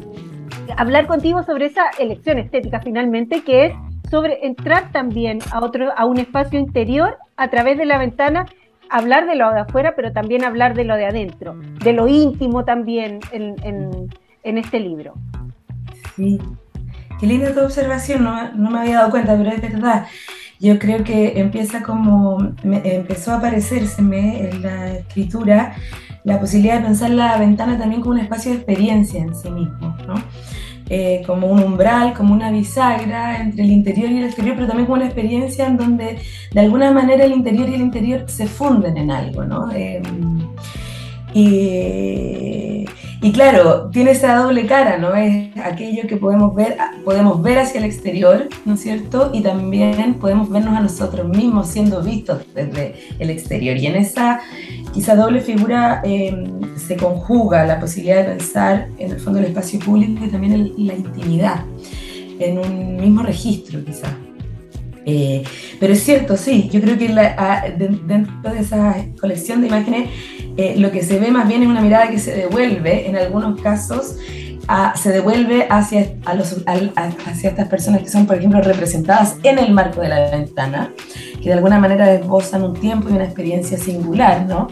hablar 0.77 1.05
contigo 1.07 1.43
sobre 1.43 1.67
esa 1.67 1.89
elección 1.99 2.39
estética 2.39 2.79
finalmente, 2.79 3.43
que 3.43 3.65
es 3.65 3.73
sobre 4.09 4.45
entrar 4.45 4.91
también 4.91 5.39
a 5.51 5.63
otro, 5.63 5.91
a 5.95 6.05
un 6.05 6.17
espacio 6.17 6.59
interior 6.59 7.17
a 7.37 7.49
través 7.49 7.77
de 7.77 7.85
la 7.85 7.97
ventana, 7.97 8.45
hablar 8.89 9.25
de 9.25 9.35
lo 9.35 9.49
de 9.51 9.61
afuera, 9.61 9.93
pero 9.95 10.11
también 10.11 10.43
hablar 10.43 10.73
de 10.73 10.83
lo 10.83 10.95
de 10.95 11.05
adentro, 11.05 11.55
de 11.83 11.93
lo 11.93 12.07
íntimo 12.07 12.65
también 12.65 13.19
en, 13.31 13.55
en, 13.63 14.09
en 14.43 14.57
este 14.57 14.79
libro. 14.79 15.13
Sí, 16.15 16.39
Qué 17.21 17.27
linda 17.27 17.53
tu 17.53 17.59
observación, 17.59 18.23
no, 18.23 18.51
no, 18.53 18.71
me 18.71 18.79
había 18.79 18.95
dado 18.95 19.11
cuenta, 19.11 19.37
pero 19.37 19.51
es 19.51 19.61
verdad. 19.61 20.07
Yo 20.59 20.79
creo 20.79 21.03
que 21.03 21.39
empieza 21.39 21.83
como, 21.83 22.55
empezó 22.63 23.31
a 23.31 23.35
aparecérseme 23.35 24.49
en 24.49 24.63
la 24.63 24.93
escritura 24.93 25.75
la 26.23 26.39
posibilidad 26.39 26.79
de 26.79 26.85
pensar 26.85 27.11
la 27.11 27.37
ventana 27.37 27.77
también 27.77 28.01
como 28.01 28.15
un 28.15 28.21
espacio 28.21 28.51
de 28.51 28.57
experiencia 28.57 29.21
en 29.21 29.35
sí 29.35 29.51
mismo, 29.51 29.95
¿no? 30.07 30.15
Eh, 30.89 31.21
como 31.27 31.45
un 31.45 31.59
umbral, 31.59 32.13
como 32.13 32.33
una 32.33 32.49
bisagra 32.49 33.39
entre 33.39 33.65
el 33.65 33.71
interior 33.71 34.09
y 34.09 34.17
el 34.17 34.25
exterior, 34.25 34.55
pero 34.55 34.67
también 34.67 34.87
como 34.87 34.97
una 34.97 35.05
experiencia 35.05 35.67
en 35.67 35.77
donde 35.77 36.17
de 36.51 36.59
alguna 36.59 36.91
manera 36.91 37.23
el 37.23 37.33
interior 37.33 37.69
y 37.69 37.75
el 37.75 37.81
interior 37.81 38.25
se 38.27 38.47
funden 38.47 38.97
en 38.97 39.11
algo, 39.11 39.45
¿no? 39.45 39.71
Eh, 39.71 40.01
y, 41.35 42.85
y 43.23 43.31
claro, 43.31 43.91
tiene 43.91 44.11
esa 44.11 44.35
doble 44.35 44.65
cara, 44.65 44.97
¿no? 44.97 45.13
Es 45.13 45.55
aquello 45.63 46.07
que 46.07 46.17
podemos 46.17 46.55
ver, 46.55 46.75
podemos 47.05 47.39
ver 47.43 47.59
hacia 47.59 47.77
el 47.77 47.85
exterior, 47.85 48.49
¿no 48.65 48.73
es 48.73 48.81
cierto? 48.81 49.29
Y 49.31 49.41
también 49.41 50.15
podemos 50.15 50.49
vernos 50.49 50.75
a 50.75 50.79
nosotros 50.79 51.27
mismos 51.27 51.67
siendo 51.67 52.01
vistos 52.01 52.41
desde 52.55 52.95
el 53.19 53.29
exterior. 53.29 53.77
Y 53.77 53.85
en 53.85 53.95
esa 53.95 54.41
quizá 54.91 55.15
doble 55.15 55.41
figura 55.41 56.01
em, 56.03 56.75
se 56.75 56.97
conjuga 56.97 57.63
la 57.63 57.79
posibilidad 57.79 58.23
de 58.23 58.35
pensar 58.35 58.87
en 58.97 59.11
el 59.11 59.19
fondo 59.19 59.37
el 59.37 59.45
espacio 59.45 59.79
público 59.79 60.25
y 60.25 60.29
también 60.29 60.53
en 60.53 60.87
la 60.87 60.95
intimidad, 60.95 61.63
en 62.39 62.57
un 62.57 62.95
mismo 62.95 63.21
registro 63.21 63.85
quizá. 63.85 64.17
Eh, 65.05 65.43
pero 65.79 65.93
es 65.93 66.03
cierto, 66.03 66.37
sí, 66.37 66.69
yo 66.71 66.79
creo 66.79 66.97
que 66.97 67.07
dentro 67.77 68.53
de 68.53 68.59
esa 68.59 68.95
colección 69.19 69.61
de 69.61 69.67
imágenes 69.67 70.09
eh, 70.57 70.75
lo 70.77 70.91
que 70.91 71.01
se 71.01 71.19
ve 71.19 71.31
más 71.31 71.47
bien 71.47 71.63
es 71.63 71.69
una 71.69 71.81
mirada 71.81 72.09
que 72.09 72.19
se 72.19 72.35
devuelve, 72.35 73.07
en 73.09 73.15
algunos 73.15 73.59
casos, 73.61 74.17
se 74.95 75.09
devuelve 75.09 75.67
hacia, 75.69 76.13
a 76.25 76.33
los, 76.33 76.63
hacia 76.65 77.49
estas 77.49 77.67
personas 77.67 78.03
que 78.03 78.09
son, 78.09 78.25
por 78.25 78.37
ejemplo, 78.37 78.61
representadas 78.61 79.37
en 79.43 79.59
el 79.59 79.73
marco 79.73 80.01
de 80.01 80.09
la 80.09 80.29
ventana, 80.29 80.93
que 81.41 81.49
de 81.49 81.53
alguna 81.53 81.79
manera 81.79 82.13
esbozan 82.13 82.63
un 82.63 82.73
tiempo 82.75 83.09
y 83.09 83.13
una 83.13 83.25
experiencia 83.25 83.77
singular, 83.77 84.45
¿no? 84.45 84.67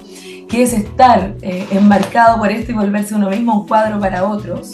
que 0.49 0.63
es 0.63 0.73
estar 0.73 1.35
eh, 1.41 1.67
enmarcado 1.71 2.39
por 2.39 2.51
esto 2.51 2.71
y 2.71 2.75
volverse 2.75 3.13
uno 3.13 3.29
mismo 3.29 3.61
un 3.61 3.67
cuadro 3.67 3.99
para 3.99 4.27
otros, 4.27 4.71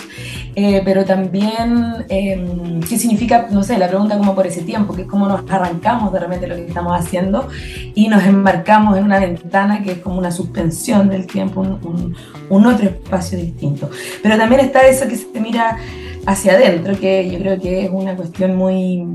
eh, 0.55 0.81
pero 0.85 1.03
también 1.03 2.05
em, 2.09 2.79
qué 2.81 2.97
significa, 2.97 3.47
no 3.51 3.61
sé, 3.61 3.77
la 3.77 3.87
pregunta 3.87 4.17
como 4.17 4.33
por 4.33 4.47
ese 4.47 4.61
tiempo, 4.61 4.93
que 4.95 5.01
es 5.01 5.07
cómo 5.07 5.27
nos 5.27 5.49
arrancamos 5.51 6.13
de 6.13 6.19
repente 6.19 6.47
lo 6.47 6.55
que 6.55 6.67
estamos 6.67 6.97
haciendo 6.97 7.47
y 7.93 8.07
nos 8.07 8.23
enmarcamos 8.23 8.97
en 8.97 9.03
una 9.03 9.19
ventana 9.19 9.83
que 9.83 9.93
es 9.93 9.97
como 9.99 10.17
una 10.17 10.31
suspensión 10.31 11.09
del 11.09 11.27
tiempo, 11.27 11.61
un, 11.61 12.15
un 12.49 12.65
otro 12.65 12.85
espacio 12.85 13.37
distinto. 13.37 13.89
Pero 14.23 14.37
también 14.37 14.61
está 14.61 14.87
eso 14.87 15.07
que 15.07 15.17
se 15.17 15.39
mira 15.39 15.77
hacia 16.25 16.53
adentro, 16.53 16.97
que 16.99 17.29
yo 17.29 17.37
creo 17.39 17.59
que 17.59 17.85
es 17.85 17.89
una 17.91 18.15
cuestión 18.15 18.55
muy 18.55 19.05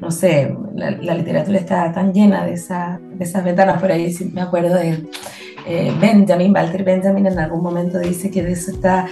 no 0.00 0.10
sé, 0.10 0.54
la, 0.74 1.14
literatura 1.14 1.58
está 1.58 1.90
tan 1.92 2.12
llena 2.12 2.44
de, 2.44 2.54
esa, 2.54 3.00
de, 3.00 3.24
esas 3.24 3.42
ventanas 3.42 3.80
por 3.80 3.90
ahí, 3.90 4.14
me 4.32 4.42
acuerdo 4.42 4.74
de 4.74 5.02
eh, 5.66 5.92
Benjamin, 5.98 6.52
Walter 6.52 6.84
Benjamin, 6.84 7.26
en 7.26 7.38
algún 7.38 7.62
momento 7.62 7.98
dice 7.98 8.30
que 8.30 8.42
de 8.42 8.52
eso 8.52 8.70
está 8.70 9.06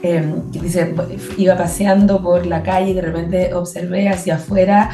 Em, 0.00 0.48
dice, 0.52 0.94
iba 1.36 1.56
paseando 1.56 2.22
por 2.22 2.46
la 2.46 2.62
calle 2.62 2.90
y 2.90 2.94
de 2.94 3.02
repente 3.02 3.52
observé 3.52 4.08
hacia 4.08 4.36
afuera, 4.36 4.90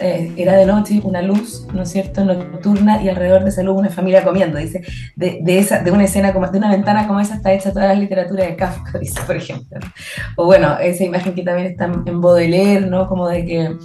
eh, 0.00 0.32
era 0.36 0.54
de 0.54 0.64
noche, 0.64 1.00
una 1.02 1.22
luz, 1.22 1.66
¿no 1.74 1.82
es 1.82 1.90
cierto?, 1.90 2.24
nocturna 2.24 3.02
y 3.02 3.08
alrededor 3.08 3.42
de 3.42 3.50
esa 3.50 3.64
luz 3.64 3.76
una 3.76 3.90
familia 3.90 4.22
comiendo. 4.22 4.58
Dice, 4.58 4.82
de, 5.16 5.40
de, 5.42 5.58
esa, 5.58 5.82
de 5.82 5.90
una 5.90 6.04
escena, 6.04 6.32
como, 6.32 6.46
de 6.46 6.58
una 6.58 6.70
ventana 6.70 7.08
como 7.08 7.18
esa 7.18 7.34
está 7.34 7.52
hecha 7.52 7.72
toda 7.72 7.88
la 7.88 7.94
literatura 7.94 8.44
de 8.44 8.54
Kafka, 8.54 8.98
dice, 9.00 9.20
por 9.26 9.36
ejemplo. 9.36 9.80
O 10.36 10.44
bueno, 10.44 10.78
esa 10.78 11.02
imagen 11.02 11.34
que 11.34 11.42
también 11.42 11.66
está 11.66 11.86
en 11.86 12.20
Baudelaire, 12.20 12.86
¿no?, 12.86 13.08
como 13.08 13.28
de 13.28 13.44
que 13.44 13.76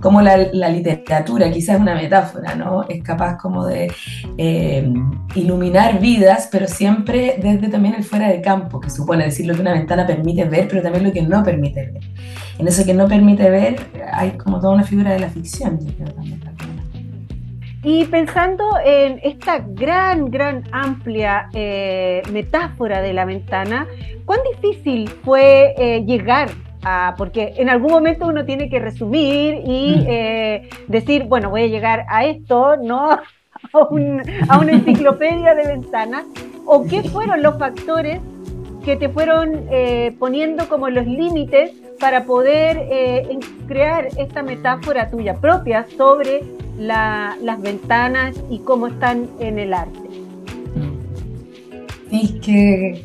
como 0.00 0.22
la, 0.22 0.36
literatura, 0.68 1.50
quizás 1.50 1.76
es 1.76 1.80
una 1.80 1.94
metáfora, 1.94 2.54
¿no? 2.54 2.84
Es 2.88 3.02
capaz 3.02 3.36
como 3.36 3.66
de 3.66 3.90
eh, 4.36 4.92
iluminar 5.34 6.00
vidas, 6.00 6.48
pero 6.50 6.68
siempre 6.68 7.36
desde 7.42 7.68
también 7.68 7.94
el 7.94 8.04
fuera 8.04 8.28
de 8.28 8.40
campo, 8.40 8.80
que 8.80 8.90
supone 8.90 9.24
decir 9.24 9.46
lo 9.46 9.54
que 9.54 9.60
una 9.60 9.72
ventana 9.72 10.06
permite 10.06 10.44
ver, 10.44 10.68
pero 10.68 10.82
también 10.82 11.04
lo 11.04 11.12
que 11.12 11.22
no 11.22 11.42
permite 11.42 11.90
ver. 11.92 12.02
En 12.58 12.68
eso 12.68 12.84
que 12.84 12.94
no 12.94 13.08
permite 13.08 13.50
ver 13.50 13.76
hay 14.12 14.32
como 14.32 14.60
toda 14.60 14.74
una 14.74 14.84
figura 14.84 15.12
de 15.12 15.20
la 15.20 15.28
ficción, 15.28 15.78
Y 17.82 18.04
pensando 18.06 18.64
en 18.84 19.20
esta 19.22 19.58
gran, 19.58 20.30
gran, 20.30 20.64
amplia 20.72 21.48
eh, 21.52 22.22
metáfora 22.32 23.00
de 23.00 23.12
la 23.12 23.24
ventana, 23.24 23.86
¿cuán 24.24 24.40
difícil 24.54 25.08
fue 25.08 25.74
eh, 25.78 26.04
llegar 26.04 26.50
porque 27.16 27.54
en 27.56 27.68
algún 27.68 27.90
momento 27.90 28.26
uno 28.26 28.44
tiene 28.44 28.68
que 28.70 28.78
resumir 28.78 29.62
y 29.64 29.96
mm. 29.96 30.04
eh, 30.08 30.68
decir, 30.86 31.24
bueno, 31.24 31.50
voy 31.50 31.62
a 31.62 31.66
llegar 31.66 32.04
a 32.08 32.24
esto, 32.24 32.76
no 32.76 33.10
a, 33.72 33.88
una 33.90 34.72
enciclopedia 34.72 35.54
de 35.54 35.66
ventanas, 35.66 36.24
o 36.64 36.84
qué 36.86 37.02
fueron 37.02 37.42
los 37.42 37.58
factores 37.58 38.20
que 38.84 38.96
te 38.96 39.08
fueron 39.08 39.66
eh, 39.70 40.14
poniendo 40.18 40.68
como 40.68 40.88
los 40.88 41.06
límites 41.06 41.72
para 41.98 42.24
poder 42.24 42.78
eh, 42.90 43.38
crear 43.66 44.08
esta 44.16 44.42
metáfora 44.42 45.10
tuya 45.10 45.34
propia 45.34 45.86
sobre 45.96 46.44
las 46.78 47.60
ventanas 47.60 48.40
y 48.48 48.60
cómo 48.60 48.86
están 48.86 49.28
en 49.40 49.58
el 49.58 49.74
arte. 49.74 50.08
Sí, 52.08 52.40
que 52.40 53.02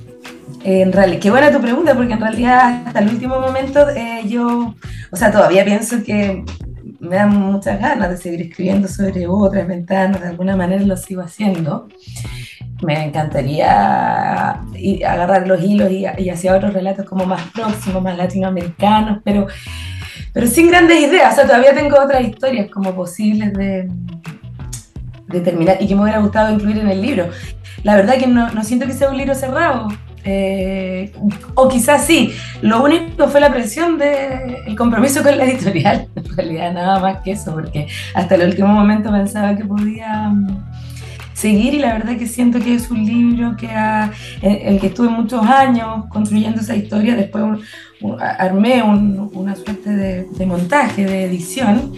en 0.63 0.93
realidad, 0.93 1.20
qué 1.22 1.29
buena 1.29 1.51
tu 1.51 1.60
pregunta, 1.60 1.96
porque 1.96 2.13
en 2.13 2.22
realidad 2.22 2.84
hasta 2.86 3.00
el 3.00 3.10
último 3.10 3.39
momento 3.39 3.89
eh, 3.89 4.22
yo, 4.27 4.74
o 5.12 5.15
sea, 5.15 5.32
todavía 5.32 5.65
pienso 5.65 6.03
que 6.03 6.43
me 7.00 7.17
dan 7.17 7.36
muchas 7.36 7.79
ganas 7.79 8.10
de 8.10 8.17
seguir 8.17 8.41
escribiendo 8.41 8.88
sobre 8.88 9.27
otras 9.27 9.67
ventanas, 9.67 10.22
de 10.22 10.27
alguna 10.27 10.55
manera 10.55 10.84
lo 10.84 10.96
sigo 10.96 11.22
haciendo. 11.22 11.89
Me 12.82 13.05
encantaría 13.05 14.62
agarrar 15.05 15.48
los 15.48 15.62
hilos 15.62 15.91
y, 15.91 16.05
y, 16.17 16.29
hacia 16.29 16.55
otros 16.55 16.74
relatos 16.74 17.05
como 17.05 17.25
más 17.25 17.41
próximos, 17.51 18.01
más 18.01 18.17
latinoamericanos, 18.17 19.20
pero, 19.24 19.48
pero 20.34 20.48
sin 20.48 20.67
grandes 20.70 21.00
ideas. 21.01 21.34
O 21.34 21.36
sea, 21.36 21.46
todavía 21.46 21.74
tengo 21.74 21.98
otras 22.01 22.22
historias 22.22 22.70
como 22.70 22.93
posibles 22.93 23.53
de, 23.53 23.89
de 25.27 25.41
terminar 25.41 25.77
y 25.82 25.88
que 25.88 25.96
me 25.96 26.03
hubiera 26.03 26.20
gustado 26.20 26.53
incluir 26.53 26.77
en 26.79 26.89
el 26.89 27.01
libro. 27.01 27.29
La 27.84 27.96
verdad 27.96 28.17
que 28.17 28.27
no, 28.27 28.50
no 28.51 28.63
siento 28.63 28.86
que 28.86 28.93
sea 28.93 29.10
un 29.10 29.17
libro 29.17 29.36
cerrado, 29.36 29.89
eh, 30.25 31.12
o 31.56 31.68
quizás 31.68 32.06
sí, 32.06 32.34
lo 32.62 32.84
único 32.84 33.27
fue 33.27 33.42
la 33.42 33.51
presión 33.51 33.98
del 33.98 34.75
compromiso 34.77 35.22
con 35.22 35.38
la 35.38 35.46
editorial, 35.46 36.08
en 36.15 36.38
realidad 36.38 36.74
nada 36.74 37.00
más 37.00 37.18
que 37.24 37.32
eso, 37.32 37.53
porque 37.53 37.88
hasta 38.13 38.36
el 38.36 38.48
último 38.50 38.70
momento 38.70 39.12
pensaba 39.12 39.56
que 39.56 39.65
podía 39.65 40.30
mm, 40.30 40.63
seguir 41.34 41.74
y 41.74 41.80
la 41.80 41.94
verdad 41.94 42.15
que 42.18 42.27
siento 42.27 42.60
que 42.60 42.75
es 42.75 42.89
un 42.89 43.06
libro 43.06 43.58
que 43.58 43.70
el, 44.42 44.80
que 44.80 44.88
estuve 44.88 45.10
muchos 45.10 45.46
años 45.46 46.06
construyendo 46.08 46.62
esa 46.62 46.75
historia, 46.75 47.15
después 47.15 47.60
armé 48.39 48.82
una 48.82 49.56
suerte 49.56 49.89
de, 49.89 50.24
de, 50.24 50.46
montaje, 50.46 51.06
de 51.06 51.25
edición, 51.25 51.92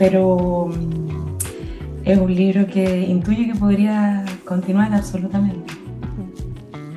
pero 0.00 0.66
mm, 0.68 1.28
es 2.04 2.18
un 2.18 2.34
libro 2.34 2.66
que 2.66 3.02
intuye 3.02 3.46
que 3.46 3.54
podría 3.54 4.24
continuar 4.44 4.92
absolutamente. 4.94 5.77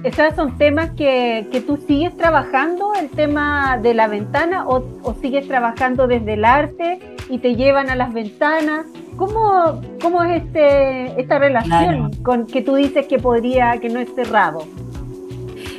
¿Esos 0.04 0.36
son 0.36 0.58
temas 0.58 0.92
que, 0.92 1.48
que, 1.52 1.62
tú 1.62 1.78
sigues 1.88 2.18
trabajando, 2.18 2.94
el 2.96 3.10
tema 3.10 3.78
de 3.78 3.94
la 3.94 4.08
ventana, 4.08 4.68
o, 4.68 4.84
sigues 5.22 5.48
trabajando 5.48 6.08
desde 6.08 6.34
el 6.34 6.44
arte 6.44 7.00
y 7.30 7.38
te 7.38 7.56
llevan 7.56 7.90
a 7.92 7.96
las 7.96 8.12
ventanas? 8.12 8.88
¿Cómo, 9.16 9.80
cómo 10.02 10.24
es 10.24 10.44
este, 10.44 11.22
esta 11.22 11.38
relación 11.38 12.12
con 12.24 12.48
que 12.48 12.64
tú 12.64 12.76
dices 12.76 13.06
que 13.06 13.20
podría, 13.20 13.78
que 13.78 13.90
no 13.90 14.00
es 14.00 14.10
cerrado? 14.16 14.66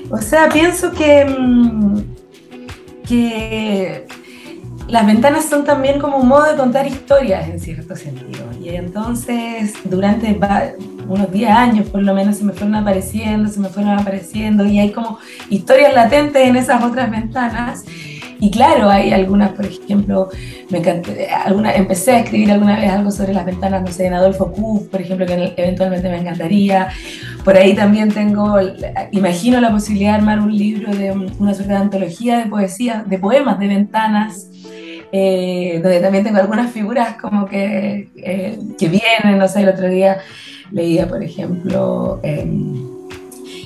O 0.08 0.18
sea, 0.18 0.48
pienso 0.48 0.92
que, 0.92 1.24
mm, 1.24 1.98
que 3.08 4.06
las 4.86 5.06
ventanas 5.06 5.46
son 5.46 5.64
también 5.64 5.98
como 5.98 6.18
un 6.18 6.28
modo 6.28 6.44
de 6.44 6.56
contar 6.56 6.86
historias 6.86 7.48
en 7.48 7.58
cierto 7.58 7.96
sentido. 7.96 8.44
Y 8.60 8.68
entonces, 8.68 9.74
durante 9.84 10.34
unos 11.08 11.30
10 11.30 11.50
años 11.50 11.88
por 11.88 12.02
lo 12.02 12.14
menos, 12.14 12.36
se 12.36 12.44
me 12.44 12.52
fueron 12.52 12.74
apareciendo, 12.74 13.48
se 13.48 13.60
me 13.60 13.68
fueron 13.68 13.98
apareciendo, 13.98 14.64
y 14.64 14.78
hay 14.78 14.90
como 14.90 15.18
historias 15.50 15.94
latentes 15.94 16.48
en 16.48 16.56
esas 16.56 16.82
otras 16.82 17.10
ventanas. 17.10 17.84
Y 18.42 18.50
claro, 18.50 18.90
hay 18.90 19.12
algunas, 19.12 19.52
por 19.52 19.66
ejemplo, 19.66 20.28
me 20.68 20.82
alguna, 21.44 21.74
empecé 21.76 22.10
a 22.10 22.18
escribir 22.20 22.50
alguna 22.50 22.74
vez 22.76 22.90
algo 22.90 23.12
sobre 23.12 23.32
las 23.32 23.46
ventanas, 23.46 23.82
no 23.82 23.92
sé, 23.92 24.06
en 24.06 24.14
Adolfo 24.14 24.50
Kuff, 24.50 24.88
por 24.88 25.00
ejemplo, 25.00 25.24
que 25.26 25.54
eventualmente 25.56 26.08
me 26.08 26.18
encantaría. 26.18 26.88
Por 27.44 27.56
ahí 27.56 27.74
también 27.74 28.10
tengo, 28.10 28.56
imagino 29.12 29.60
la 29.60 29.70
posibilidad 29.70 30.10
de 30.10 30.16
armar 30.16 30.40
un 30.40 30.56
libro 30.56 30.92
de 30.92 31.12
una 31.12 31.54
suerte 31.54 31.72
de 31.72 31.78
antología 31.78 32.38
de 32.38 32.46
poesía, 32.46 33.04
de 33.06 33.16
poemas, 33.16 33.60
de 33.60 33.68
ventanas, 33.68 34.48
eh, 35.12 35.78
donde 35.80 36.00
también 36.00 36.24
tengo 36.24 36.38
algunas 36.38 36.72
figuras 36.72 37.14
como 37.20 37.46
que, 37.46 38.08
eh, 38.16 38.58
que 38.76 38.88
vienen, 38.88 39.38
no 39.38 39.46
sé, 39.46 39.60
el 39.60 39.68
otro 39.68 39.88
día 39.88 40.18
leía, 40.72 41.08
por 41.08 41.22
ejemplo, 41.22 42.20
em, 42.22 42.88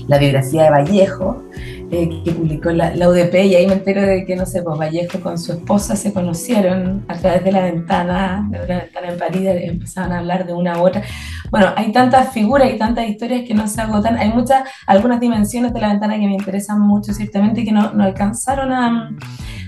la 0.08 0.18
biografía 0.18 0.64
de 0.64 0.70
Vallejo, 0.70 1.42
eh, 1.90 2.22
que 2.24 2.32
publicó 2.32 2.70
la, 2.70 2.92
UDP, 3.08 3.46
y 3.46 3.54
ahí 3.54 3.66
me 3.66 3.74
entero 3.74 4.02
de 4.02 4.24
que, 4.24 4.34
no 4.34 4.44
sé, 4.44 4.62
pues 4.62 4.78
Vallejo 4.78 5.20
con 5.20 5.38
su 5.38 5.52
esposa 5.52 5.94
se 5.94 6.12
conocieron 6.12 7.04
a 7.08 7.14
través 7.14 7.44
de 7.44 7.52
la 7.52 7.62
ventana, 7.62 8.46
de 8.50 8.64
una 8.64 8.78
ventana 8.78 9.08
en 9.08 9.18
París, 9.18 9.42
empezaban 9.46 10.12
a 10.12 10.18
hablar 10.18 10.46
de 10.46 10.52
una 10.52 10.74
a 10.74 10.82
otra. 10.82 11.02
Bueno, 11.50 11.68
hay 11.76 11.92
tantas 11.92 12.32
figuras 12.32 12.72
y 12.72 12.76
tantas 12.76 13.08
historias 13.08 13.42
que 13.46 13.54
no 13.54 13.68
se 13.68 13.80
agotan. 13.80 14.16
Hay 14.16 14.30
muchas, 14.32 14.68
algunas 14.86 15.20
dimensiones 15.20 15.72
de 15.72 15.80
la 15.80 15.88
ventana 15.88 16.18
que 16.18 16.26
me 16.26 16.34
interesan 16.34 16.80
mucho, 16.80 17.12
ciertamente, 17.12 17.64
que 17.64 17.72
no, 17.72 17.92
no 17.92 18.02
alcanzaron 18.02 18.72
a 18.72 19.10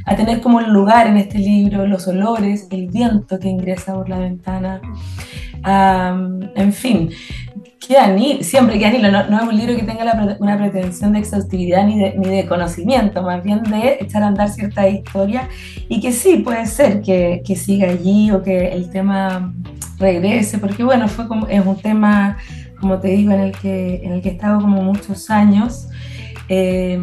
a 0.08 0.16
tener 0.16 0.40
como 0.40 0.56
un 0.56 0.72
lugar 0.72 1.06
en 1.06 1.18
este 1.18 1.38
libro, 1.38 1.86
los 1.86 2.08
olores, 2.08 2.66
el 2.70 2.88
viento 2.88 3.38
que 3.38 3.48
ingresa 3.48 3.92
por 3.92 4.08
la 4.08 4.18
ventana, 4.18 4.80
en 5.64 6.72
fin, 6.72 7.10
que 7.80 8.42
siempre 8.42 8.78
que 8.78 8.86
anilo, 8.86 9.10
no, 9.10 9.38
es 9.38 9.42
un 9.42 9.56
libro 9.56 9.76
que 9.76 9.82
tenga 9.82 10.36
una 10.40 10.58
pretensión 10.58 11.12
de 11.12 11.20
exhaustividad 11.20 11.86
ni 11.86 11.98
de, 11.98 12.14
ni 12.18 12.28
de, 12.28 12.46
conocimiento, 12.46 13.22
más 13.22 13.42
bien 13.42 13.62
de 13.62 13.98
echar 14.00 14.22
a 14.22 14.28
andar 14.28 14.48
cierta 14.48 14.88
historia 14.88 15.48
y 15.88 16.00
que 16.00 16.12
sí, 16.12 16.38
puede 16.38 16.66
ser 16.66 17.00
que, 17.00 17.42
que, 17.44 17.56
siga 17.56 17.88
allí 17.88 18.30
o 18.30 18.42
que 18.42 18.68
el 18.68 18.90
tema 18.90 19.54
regrese, 19.98 20.58
porque 20.58 20.84
bueno, 20.84 21.08
fue 21.08 21.26
como, 21.28 21.46
es 21.46 21.64
un 21.64 21.76
tema, 21.76 22.36
como 22.80 22.98
te 22.98 23.08
digo, 23.08 23.32
en 23.32 23.40
el 23.40 23.52
que, 23.52 24.02
en 24.04 24.12
el 24.12 24.22
que 24.22 24.30
he 24.30 24.32
estado 24.32 24.60
como 24.60 24.82
muchos 24.82 25.30
años. 25.30 25.88
Eh, 26.50 26.98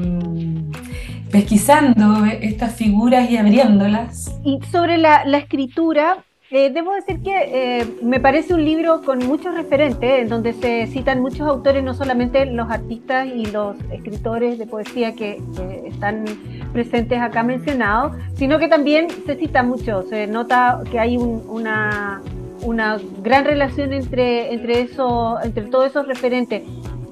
pesquisando 1.36 2.24
estas 2.26 2.76
figuras 2.76 3.30
y 3.30 3.36
abriéndolas. 3.36 4.40
Y 4.46 4.60
sobre 4.72 4.98
la, 4.98 5.24
escritura, 5.38 6.24
eh, 6.52 6.70
debo 6.70 6.94
decir 6.94 7.22
que 7.24 7.32
eh, 7.80 7.86
me 8.04 8.20
parece 8.20 8.54
un 8.54 8.64
libro 8.64 9.02
con 9.02 9.20
muchos 9.26 9.56
referentes, 9.56 10.22
en 10.22 10.30
donde 10.30 10.54
se 10.54 10.86
citan 10.88 11.20
muchos 11.20 11.42
autores, 11.42 11.84
no 11.84 11.96
solamente 11.96 12.46
los 12.46 12.70
artistas 12.70 13.28
y 13.28 13.48
los 13.48 13.76
escritores 13.92 14.60
de 14.60 14.68
poesía 14.68 15.16
que, 15.16 15.42
están 15.86 16.26
presentes 16.72 17.20
acá 17.20 17.42
mencionados, 17.42 18.16
sino 18.36 18.60
que 18.60 18.68
también 18.68 19.08
se 19.10 19.36
cita 19.38 19.64
mucho, 19.64 20.04
se 20.04 20.28
nota 20.28 20.82
que 20.92 21.00
hay 21.00 21.18
una, 21.18 22.22
una 22.62 23.00
gran 23.24 23.46
relación 23.46 23.94
entre, 23.94 24.54
entre, 24.54 24.82
eso, 24.82 25.38
entre 25.42 25.64
todos 25.64 25.88
esos 25.88 26.08
referentes. 26.08 26.62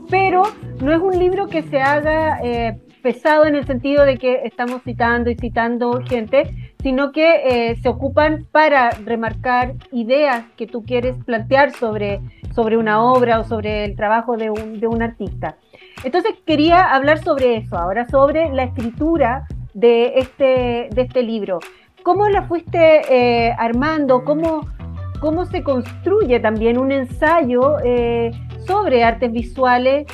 Pero 0.09 0.43
no 0.81 0.93
es 0.93 0.99
un 0.99 1.17
libro 1.17 1.47
que 1.47 1.63
se 1.63 1.81
haga 1.81 2.39
eh, 2.43 2.77
pesado 3.01 3.45
en 3.45 3.55
el 3.55 3.65
sentido 3.65 4.05
de 4.05 4.17
que 4.17 4.41
estamos 4.45 4.81
citando 4.83 5.29
y 5.29 5.35
citando 5.35 6.01
gente, 6.07 6.62
sino 6.83 7.13
que 7.13 7.71
eh, 7.71 7.75
se 7.77 7.87
ocupan 7.87 8.45
para 8.51 8.91
remarcar 8.91 9.73
ideas 9.93 10.43
que 10.57 10.67
tú 10.67 10.83
quieres 10.83 11.15
plantear 11.23 11.71
sobre, 11.71 12.19
sobre 12.53 12.77
una 12.77 13.01
obra 13.01 13.39
o 13.39 13.45
sobre 13.45 13.85
el 13.85 13.95
trabajo 13.95 14.35
de 14.35 14.49
un, 14.49 14.81
de 14.81 14.87
un 14.87 15.01
artista. 15.01 15.55
Entonces 16.03 16.35
quería 16.45 16.93
hablar 16.93 17.23
sobre 17.23 17.55
eso, 17.55 17.77
ahora 17.77 18.05
sobre 18.09 18.51
la 18.53 18.63
escritura 18.63 19.47
de 19.73 20.19
este, 20.19 20.89
de 20.91 21.01
este 21.01 21.23
libro. 21.23 21.59
¿Cómo 22.03 22.27
la 22.27 22.43
fuiste 22.43 23.01
eh, 23.09 23.55
armando? 23.57 24.25
¿Cómo, 24.25 24.67
¿Cómo 25.21 25.45
se 25.45 25.63
construye 25.63 26.41
también 26.41 26.77
un 26.77 26.91
ensayo 26.91 27.77
eh, 27.85 28.31
sobre 28.67 29.05
artes 29.05 29.31
visuales 29.31 30.05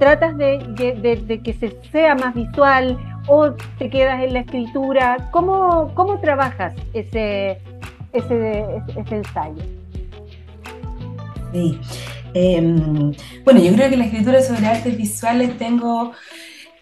tratas 0.00 0.36
de, 0.36 1.40
que 1.44 1.52
se 1.52 1.70
sea 1.92 2.16
más 2.16 2.34
visual 2.34 2.98
o 3.30 3.52
te 3.78 3.88
quedas 3.88 4.22
en 4.24 4.32
la 4.32 4.40
escritura? 4.40 5.28
¿Cómo, 5.30 5.92
cómo 5.94 6.18
trabajas 6.20 6.74
ese, 6.92 7.58
ese, 8.12 8.64
ensayo? 9.10 9.62
Sí. 11.52 11.78
Em, 12.34 13.12
bueno, 13.44 13.60
yo 13.60 13.72
creo 13.72 13.88
que 13.88 13.96
la 13.96 14.04
escritura 14.04 14.42
sobre 14.42 14.66
artes 14.66 14.96
visuales 14.96 15.56
tengo, 15.58 16.12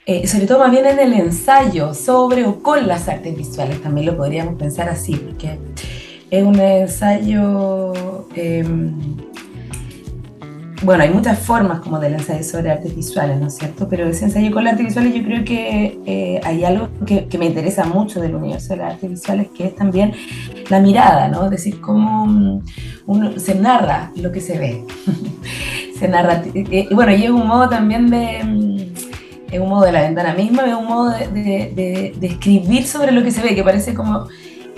eh, 0.06 0.26
sobre 0.26 0.46
todo 0.46 0.60
más 0.60 0.70
bien 0.70 0.86
en 0.86 0.98
el 0.98 1.12
ensayo 1.12 1.92
sobre 1.92 2.44
o 2.44 2.62
con 2.62 2.86
las 2.86 3.08
artes 3.08 3.36
visuales, 3.36 3.82
también 3.82 4.06
lo 4.06 4.16
podríamos 4.16 4.54
pensar 4.54 4.88
así, 4.88 5.16
porque 5.16 5.58
es 6.30 6.44
un 6.44 6.58
ensayo 6.58 7.92
em, 8.34 9.16
bueno, 10.82 11.02
hay 11.02 11.10
muchas 11.10 11.38
formas 11.40 11.80
como 11.80 11.98
del 11.98 12.14
ensayo 12.14 12.42
sobre 12.44 12.70
artes 12.70 12.94
visuales, 12.94 13.40
¿no 13.40 13.48
es 13.48 13.56
cierto? 13.56 13.88
Pero 13.88 14.06
ese 14.06 14.26
ensayo 14.26 14.52
con 14.52 14.62
las 14.62 14.74
artes 14.74 14.86
visuales 14.86 15.14
yo 15.14 15.24
creo 15.24 15.44
que 15.44 15.98
eh, 16.06 16.40
hay 16.44 16.64
algo 16.64 16.88
que, 17.04 17.26
me 17.38 17.46
interesa 17.46 17.84
mucho 17.84 18.20
del 18.20 18.36
universo 18.36 18.74
de 18.74 18.76
las 18.76 18.94
artes 18.94 19.10
visuales, 19.10 19.48
que 19.56 19.66
es 19.66 19.74
también 19.74 20.12
la 20.68 20.80
mirada, 20.80 21.28
¿no? 21.28 21.44
Es 21.46 21.50
decir, 21.50 21.80
cómo 21.80 22.26
mm, 22.26 22.62
uno, 23.06 23.38
se 23.38 23.56
narra 23.56 24.12
lo 24.16 24.30
que 24.30 24.40
se 24.40 24.58
ve. 24.58 24.84
se 25.98 26.06
narra, 26.06 26.42
eh, 26.54 26.86
y 26.88 26.94
bueno, 26.94 27.12
y 27.12 27.24
es 27.24 27.30
un 27.30 27.46
modo 27.46 27.68
también 27.68 28.08
de... 28.10 28.44
Mm, 28.44 28.78
es 29.50 29.60
un 29.60 29.68
modo 29.70 29.86
de 29.86 29.92
la 29.92 30.02
ventana 30.02 30.34
misma, 30.34 30.66
es 30.66 30.74
un 30.74 30.84
modo 30.84 31.10
de, 31.10 32.14
escribir 32.20 32.86
sobre 32.86 33.12
lo 33.12 33.22
que 33.22 33.30
se 33.30 33.40
ve, 33.40 33.54
que 33.54 33.64
parece 33.64 33.94
como 33.94 34.26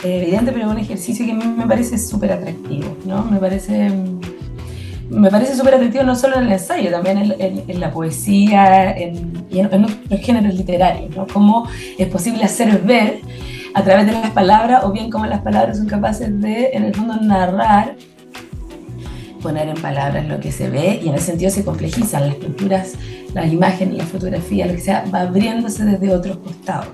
eh, 0.05 0.23
evidente, 0.23 0.53
pero 0.53 0.67
es 0.67 0.71
un 0.71 0.79
ejercicio 0.79 1.27
que 1.27 1.33
a 1.33 1.35
mí 1.35 1.45
me 1.45 1.67
parece 1.67 1.99
súper 1.99 2.33
atractivo, 2.33 2.97
¿no? 3.05 3.25
Me 3.25 3.39
parece 3.39 3.91
mm, 3.91 4.20
me 5.11 5.31
parece 5.31 5.57
súper 5.57 5.75
atractivo 5.75 6.05
no 6.05 6.15
solo 6.15 6.37
en 6.37 6.45
el 6.45 6.53
ensayo, 6.53 6.91
también 6.91 7.35
en, 7.39 7.81
la 7.81 7.91
poesía 7.91 8.97
en, 8.97 9.45
y 9.51 9.59
en, 9.59 9.67
otros 9.67 9.99
géneros 10.21 10.55
literarios, 10.55 11.15
¿no? 11.15 11.27
Cómo 11.27 11.69
es 11.99 12.07
posible 12.09 12.45
hacer 12.45 12.81
ver 12.83 13.21
a 13.75 13.83
través 13.83 14.07
de 14.07 14.13
las 14.13 14.31
palabras, 14.31 14.85
o 14.85 14.93
bien 14.93 15.11
cómo 15.11 15.27
las 15.27 15.41
palabras 15.41 15.79
son 15.79 15.87
capaces 15.87 16.41
de, 16.41 16.71
en 16.73 16.85
el 16.85 16.95
fondo, 16.95 17.17
narrar, 17.17 17.97
poner 19.43 19.69
en 19.69 19.81
palabras 19.81 20.27
lo 20.27 20.39
que 20.39 20.53
se 20.53 20.69
ve, 20.69 21.01
y 21.03 21.09
en 21.09 21.15
ese 21.15 21.27
sentido 21.27 21.51
se 21.51 21.65
complejizan 21.65 22.27
las 22.27 22.37
pinturas, 22.37 22.95
las 23.35 23.53
imágenes, 23.53 23.97
la 23.97 24.05
fotografía, 24.05 24.67
lo 24.67 24.75
que 24.75 24.81
sea, 24.81 25.05
va 25.13 25.23
abriéndose 25.23 25.85
desde 25.85 26.13
otros 26.15 26.39
costados. 26.39 26.89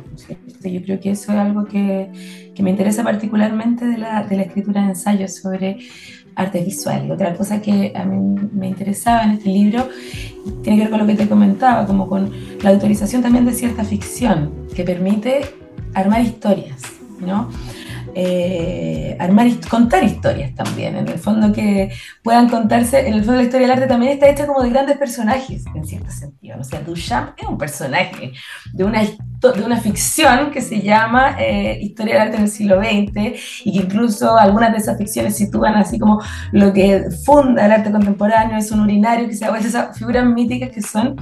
Yo 0.62 0.82
creo 0.82 1.00
que 1.00 1.10
eso 1.12 1.32
es 1.32 1.38
algo 1.38 1.64
que, 1.64 2.10
que 2.54 2.62
me 2.62 2.70
interesa 2.70 3.02
particularmente 3.04 3.86
de 3.86 3.98
la, 3.98 4.24
de 4.24 4.36
la 4.36 4.42
escritura 4.42 4.82
de 4.82 4.88
ensayos 4.88 5.36
sobre 5.36 5.78
artes 6.36 6.64
visuales. 6.64 7.10
Otra 7.10 7.34
cosa 7.34 7.60
que 7.60 7.92
a 7.94 8.04
mí 8.04 8.48
me 8.52 8.68
interesaba 8.68 9.24
en 9.24 9.30
este 9.32 9.48
libro 9.48 9.88
tiene 10.62 10.78
que 10.78 10.84
ver 10.84 10.90
con 10.90 11.00
lo 11.00 11.06
que 11.06 11.14
te 11.14 11.28
comentaba, 11.28 11.86
como 11.86 12.08
con 12.08 12.30
la 12.62 12.70
autorización 12.70 13.22
también 13.22 13.44
de 13.44 13.52
cierta 13.52 13.82
ficción 13.84 14.52
que 14.74 14.84
permite 14.84 15.40
armar 15.94 16.20
historias, 16.20 16.76
¿no? 17.20 17.48
Eh, 18.18 19.14
armar, 19.20 19.46
contar 19.68 20.02
historias 20.02 20.54
también, 20.54 20.96
en 20.96 21.06
el 21.06 21.18
fondo 21.18 21.52
que 21.52 21.92
puedan 22.22 22.48
contarse, 22.48 23.06
en 23.06 23.12
el 23.12 23.22
fondo 23.22 23.36
la 23.36 23.42
historia 23.42 23.66
del 23.66 23.76
arte 23.76 23.86
también 23.86 24.12
está 24.12 24.30
hecha 24.30 24.46
como 24.46 24.62
de 24.62 24.70
grandes 24.70 24.96
personajes, 24.96 25.66
en 25.74 25.84
cierto 25.84 26.10
sentido. 26.10 26.56
O 26.58 26.64
sea, 26.64 26.80
Duchamp 26.80 27.32
es 27.36 27.46
un 27.46 27.58
personaje 27.58 28.32
de 28.72 28.84
una, 28.84 29.02
de 29.02 29.62
una 29.62 29.78
ficción 29.78 30.50
que 30.50 30.62
se 30.62 30.80
llama 30.80 31.36
eh, 31.38 31.78
Historia 31.82 32.14
del 32.14 32.22
arte 32.22 32.36
en 32.38 32.44
el 32.44 32.48
siglo 32.48 32.80
XX 32.80 33.38
y 33.66 33.72
que 33.72 33.84
incluso 33.84 34.38
algunas 34.38 34.72
de 34.72 34.78
esas 34.78 34.96
ficciones 34.96 35.36
sitúan 35.36 35.74
así 35.74 35.98
como 35.98 36.22
lo 36.52 36.72
que 36.72 37.10
funda 37.22 37.66
el 37.66 37.72
arte 37.72 37.90
contemporáneo, 37.90 38.56
es 38.56 38.70
un 38.70 38.80
urinario 38.80 39.28
que 39.28 39.34
se 39.34 39.44
esas 39.44 39.98
figuras 39.98 40.24
míticas 40.24 40.70
que 40.70 40.80
son 40.80 41.16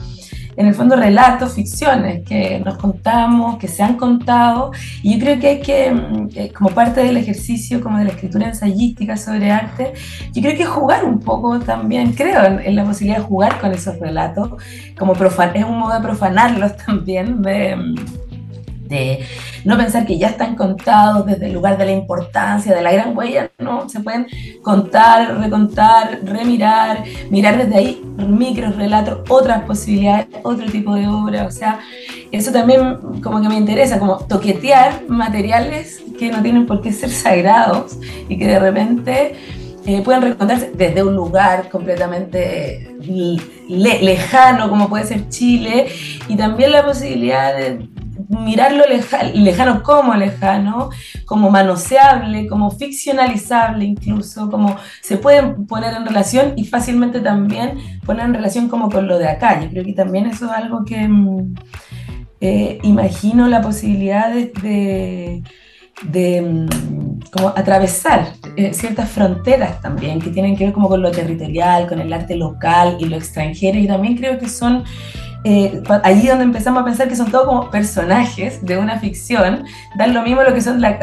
en 0.56 0.66
el 0.66 0.74
fondo 0.74 0.96
relatos, 0.96 1.54
ficciones 1.54 2.22
que 2.26 2.60
nos 2.60 2.76
contamos, 2.78 3.58
que 3.58 3.68
se 3.68 3.82
han 3.82 3.96
contado, 3.96 4.72
y 5.02 5.14
yo 5.14 5.24
creo 5.24 5.40
que 5.40 5.46
hay 5.48 5.60
que, 5.60 5.90
mm, 5.90 6.28
eh, 6.34 6.52
como 6.52 6.70
parte 6.70 7.02
del 7.02 7.16
ejercicio, 7.16 7.80
como 7.80 7.98
de 7.98 8.04
la 8.04 8.10
escritura 8.10 8.46
ensayística 8.48 9.16
sobre 9.16 9.50
arte, 9.50 9.92
yo 10.32 10.42
creo 10.42 10.56
que 10.56 10.64
jugar 10.64 11.04
un 11.04 11.20
poco 11.20 11.58
también, 11.60 12.12
creo 12.12 12.44
en, 12.44 12.74
la 12.74 12.84
posibilidad 12.84 13.18
de 13.18 13.24
jugar 13.24 13.60
con 13.60 13.72
esos 13.72 13.98
relatos, 13.98 14.50
como 14.98 15.14
es 15.14 15.64
un 15.64 15.78
modo 15.78 15.94
de 15.94 16.00
profanarlos 16.00 16.76
también, 16.86 17.42
de 17.42 17.76
mm, 17.76 17.94
de 18.88 19.24
no 19.64 19.76
pensar 19.76 20.06
que 20.06 20.18
ya 20.18 20.28
están 20.28 20.56
contados 20.56 21.26
desde 21.26 21.46
el 21.46 21.54
lugar 21.54 21.78
de 21.78 21.86
la 21.86 21.92
importancia, 21.92 22.74
de 22.74 22.82
la 22.82 22.92
gran 22.92 23.16
huella, 23.16 23.50
no, 23.58 23.88
se 23.88 24.00
pueden 24.00 24.26
contar, 24.62 25.38
recontar, 25.38 26.20
remirar, 26.24 27.04
mirar 27.30 27.58
desde 27.58 27.76
ahí 27.76 28.02
micro 28.16 28.70
relatos, 28.70 29.20
otras 29.28 29.62
posibilidades, 29.64 30.28
otro 30.42 30.66
tipo 30.66 30.94
de 30.94 31.08
obra, 31.08 31.46
o 31.46 31.50
sea, 31.50 31.80
eso 32.30 32.52
también 32.52 33.20
como 33.22 33.40
que 33.40 33.48
me 33.48 33.56
interesa, 33.56 33.98
como 33.98 34.18
toquetear 34.18 35.02
materiales 35.08 36.02
que 36.18 36.30
no 36.30 36.42
tienen 36.42 36.66
por 36.66 36.82
qué 36.82 36.92
ser 36.92 37.10
sagrados 37.10 37.98
y 38.28 38.38
que 38.38 38.46
de 38.46 38.58
repente... 38.58 39.34
Eh, 39.86 40.00
pueden 40.00 40.22
recontarse 40.22 40.72
desde 40.74 41.02
un 41.02 41.14
lugar 41.14 41.68
completamente 41.68 42.96
lejano 43.68 44.70
como 44.70 44.88
puede 44.88 45.04
ser 45.04 45.28
Chile 45.28 45.88
y 46.26 46.36
también 46.36 46.72
la 46.72 46.86
posibilidad 46.86 47.54
de, 47.54 47.86
mirarlo 48.28 48.84
lejano 49.34 49.82
como 49.82 50.14
lejano, 50.14 50.90
como 51.26 51.50
manoseable, 51.50 52.46
como 52.46 52.70
ficcionalizable 52.70 53.84
incluso, 53.84 54.50
como 54.50 54.76
se 55.00 55.16
pueden 55.16 55.66
poner 55.66 55.94
en 55.94 56.06
relación 56.06 56.54
y 56.56 56.64
fácilmente 56.64 57.20
también 57.20 57.78
poner 58.04 58.26
en 58.26 58.34
relación 58.34 58.68
como 58.68 58.90
con 58.90 59.06
lo 59.06 59.18
de 59.18 59.28
acá. 59.28 59.60
Yo 59.60 59.70
creo 59.70 59.84
que 59.84 59.92
también 59.92 60.26
eso 60.26 60.46
es 60.46 60.52
algo 60.52 60.84
que 60.84 61.08
mm, 61.08 61.54
eh, 62.40 62.78
imagino 62.82 63.48
la 63.48 63.62
posibilidad 63.62 64.30
de, 64.30 65.42
de, 66.02 66.42
mm, 66.42 67.20
como 67.30 67.48
atravesar 67.48 68.34
eh, 68.56 68.74
ciertas 68.74 69.10
fronteras 69.10 69.80
también 69.80 70.20
que 70.20 70.30
tienen 70.30 70.56
que 70.56 70.64
ver 70.64 70.74
como 70.74 70.88
con 70.88 71.02
lo 71.02 71.10
territorial, 71.10 71.86
con 71.86 72.00
el 72.00 72.12
arte 72.12 72.36
local 72.36 72.96
y 73.00 73.06
lo 73.06 73.16
extranjero 73.16 73.78
y 73.78 73.86
también 73.86 74.16
creo 74.16 74.38
que 74.38 74.48
son 74.48 74.84
eh, 75.46 75.82
allí 76.02 76.26
donde 76.26 76.44
empezamos 76.44 76.80
a 76.80 76.84
pensar 76.86 77.06
que 77.06 77.16
son 77.16 77.30
todos 77.30 77.44
como 77.44 77.70
personajes 77.70 78.64
de 78.64 78.78
una 78.78 78.98
ficción, 78.98 79.64
dan 79.94 80.14
lo 80.14 80.22
mismo 80.22 80.42
lo 80.42 80.54
que 80.54 80.62
son, 80.62 80.80
la, 80.80 80.98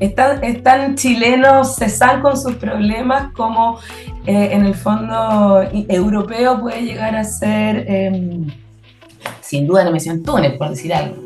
están, 0.00 0.42
están, 0.42 0.94
chilenos, 0.94 1.80
están 1.82 2.22
con 2.22 2.38
sus 2.38 2.54
problemas, 2.54 3.32
como 3.34 3.78
eh, 4.24 4.48
en 4.52 4.64
el 4.64 4.74
fondo 4.74 5.62
europeo 5.88 6.58
puede 6.58 6.82
llegar 6.82 7.14
a 7.14 7.22
ser, 7.22 7.84
em, 7.86 8.46
sin 9.42 9.66
duda, 9.66 9.84
la 9.84 9.90
misión 9.90 10.22
Túnez, 10.22 10.56
por 10.56 10.70
decir 10.70 10.94
algo, 10.94 11.16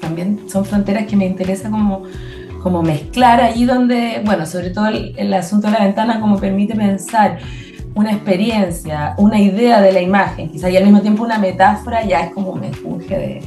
también 0.00 0.48
son 0.48 0.64
fronteras 0.64 1.06
que 1.06 1.16
me 1.16 1.26
interesa 1.26 1.68
como 1.70 2.04
como 2.62 2.82
mezclar 2.82 3.40
allí 3.40 3.64
donde, 3.64 4.22
bueno, 4.24 4.44
sobre 4.44 4.70
todo 4.70 4.88
el, 4.88 5.14
el 5.16 5.32
asunto 5.34 5.68
de 5.68 5.74
la 5.74 5.84
ventana 5.84 6.20
como 6.20 6.40
permite 6.40 6.74
pensar 6.74 7.38
una 7.96 8.12
experiencia, 8.12 9.14
una 9.16 9.40
idea 9.40 9.80
de 9.80 9.90
la 9.90 10.02
imagen, 10.02 10.50
quizá 10.50 10.68
y 10.68 10.76
al 10.76 10.84
mismo 10.84 11.00
tiempo 11.00 11.24
una 11.24 11.38
metáfora, 11.38 12.04
ya 12.04 12.20
es 12.20 12.30
como 12.32 12.50
un 12.50 12.60
mejunje 12.60 13.18
de, 13.18 13.42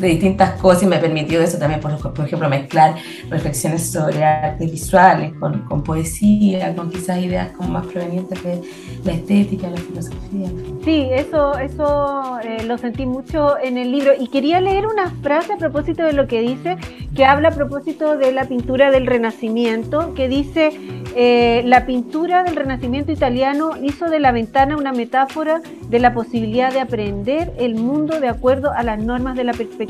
de 0.00 0.08
distintas 0.08 0.58
cosas 0.60 0.84
y 0.84 0.86
me 0.86 0.98
permitió 0.98 1.40
eso 1.40 1.58
también, 1.58 1.80
por, 1.80 1.96
por 2.12 2.26
ejemplo, 2.26 2.48
mezclar 2.48 2.96
reflexiones 3.28 3.90
sobre 3.90 4.24
artes 4.24 4.70
visuales 4.70 5.32
con, 5.38 5.60
con, 5.62 5.82
poesía, 5.82 6.74
con 6.74 6.90
quizás 6.90 7.18
ideas 7.18 7.52
como 7.52 7.70
más 7.70 7.86
provenientes 7.86 8.42
de 8.42 8.60
la 9.04 9.12
estética, 9.12 9.68
la 9.68 9.76
filosofía. 9.76 10.48
Sí, 10.84 11.08
eso, 11.12 11.58
eso 11.58 12.38
eh, 12.42 12.64
lo 12.64 12.78
sentí 12.78 13.04
mucho 13.06 13.58
en 13.58 13.76
el 13.76 13.92
libro 13.92 14.12
y 14.18 14.28
quería 14.28 14.60
leer 14.60 14.86
una 14.86 15.10
frase 15.22 15.52
a 15.52 15.56
propósito 15.56 16.02
de 16.02 16.12
lo 16.12 16.26
que 16.26 16.40
dice, 16.40 16.76
que 17.14 17.24
habla 17.24 17.48
a 17.48 17.52
propósito 17.52 18.16
de 18.16 18.32
la 18.32 18.44
pintura 18.44 18.90
del 18.90 19.06
Renacimiento, 19.06 20.14
que 20.14 20.28
dice, 20.28 20.70
eh, 21.14 21.62
la 21.66 21.86
pintura 21.86 22.42
del 22.44 22.56
Renacimiento 22.56 23.12
italiano 23.12 23.72
hizo 23.82 24.08
de 24.08 24.20
la 24.20 24.32
ventana 24.32 24.76
una 24.76 24.92
metáfora 24.92 25.60
de 25.88 25.98
la 25.98 26.14
posibilidad 26.14 26.72
de 26.72 26.80
aprender 26.80 27.52
el 27.58 27.74
mundo 27.74 28.20
de 28.20 28.28
acuerdo 28.28 28.72
a 28.72 28.82
las 28.82 28.98
normas 28.98 29.36
de 29.36 29.44
la 29.44 29.52
perspectiva 29.52 29.89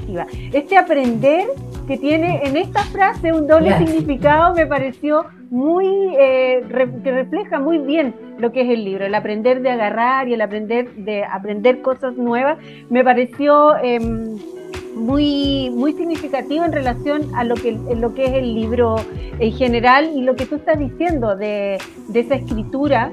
este 0.53 0.77
aprender 0.77 1.47
que 1.87 1.97
tiene 1.97 2.43
en 2.45 2.57
esta 2.57 2.85
frase 2.85 3.33
un 3.33 3.47
doble 3.47 3.77
significado 3.79 4.55
me 4.55 4.67
pareció 4.67 5.27
muy, 5.51 5.87
eh, 6.19 6.63
que 7.03 7.11
refleja 7.11 7.59
muy 7.59 7.79
bien 7.79 8.15
lo 8.39 8.53
que 8.53 8.63
es 8.63 8.71
el 8.71 8.85
libro, 8.85 9.05
el 9.05 9.15
aprender 9.15 9.61
de 9.63 9.71
agarrar 9.71 10.29
y 10.29 10.35
el 10.35 10.41
aprender 10.41 10.95
de 10.95 11.25
aprender 11.25 11.83
cosas 11.83 12.17
nuevas, 12.17 12.59
me 12.89 13.03
pareció 13.03 13.77
em, 13.83 14.39
muy, 14.95 15.71
muy 15.71 15.93
significativo 15.95 16.65
en 16.65 16.73
relación 16.73 17.35
a 17.35 17.45
lo 17.45 17.55
que, 17.57 17.73
lo 17.73 18.15
que 18.15 18.27
es 18.27 18.33
el 18.35 18.55
libro 18.55 18.97
en 19.39 19.53
general 19.53 20.11
y 20.15 20.23
lo 20.23 20.37
que 20.37 20.47
tú 20.47 20.57
estás 20.57 20.79
diciendo 20.79 21.37
de, 21.37 21.79
de 22.09 22.21
esa 22.21 22.37
escritura, 22.37 23.11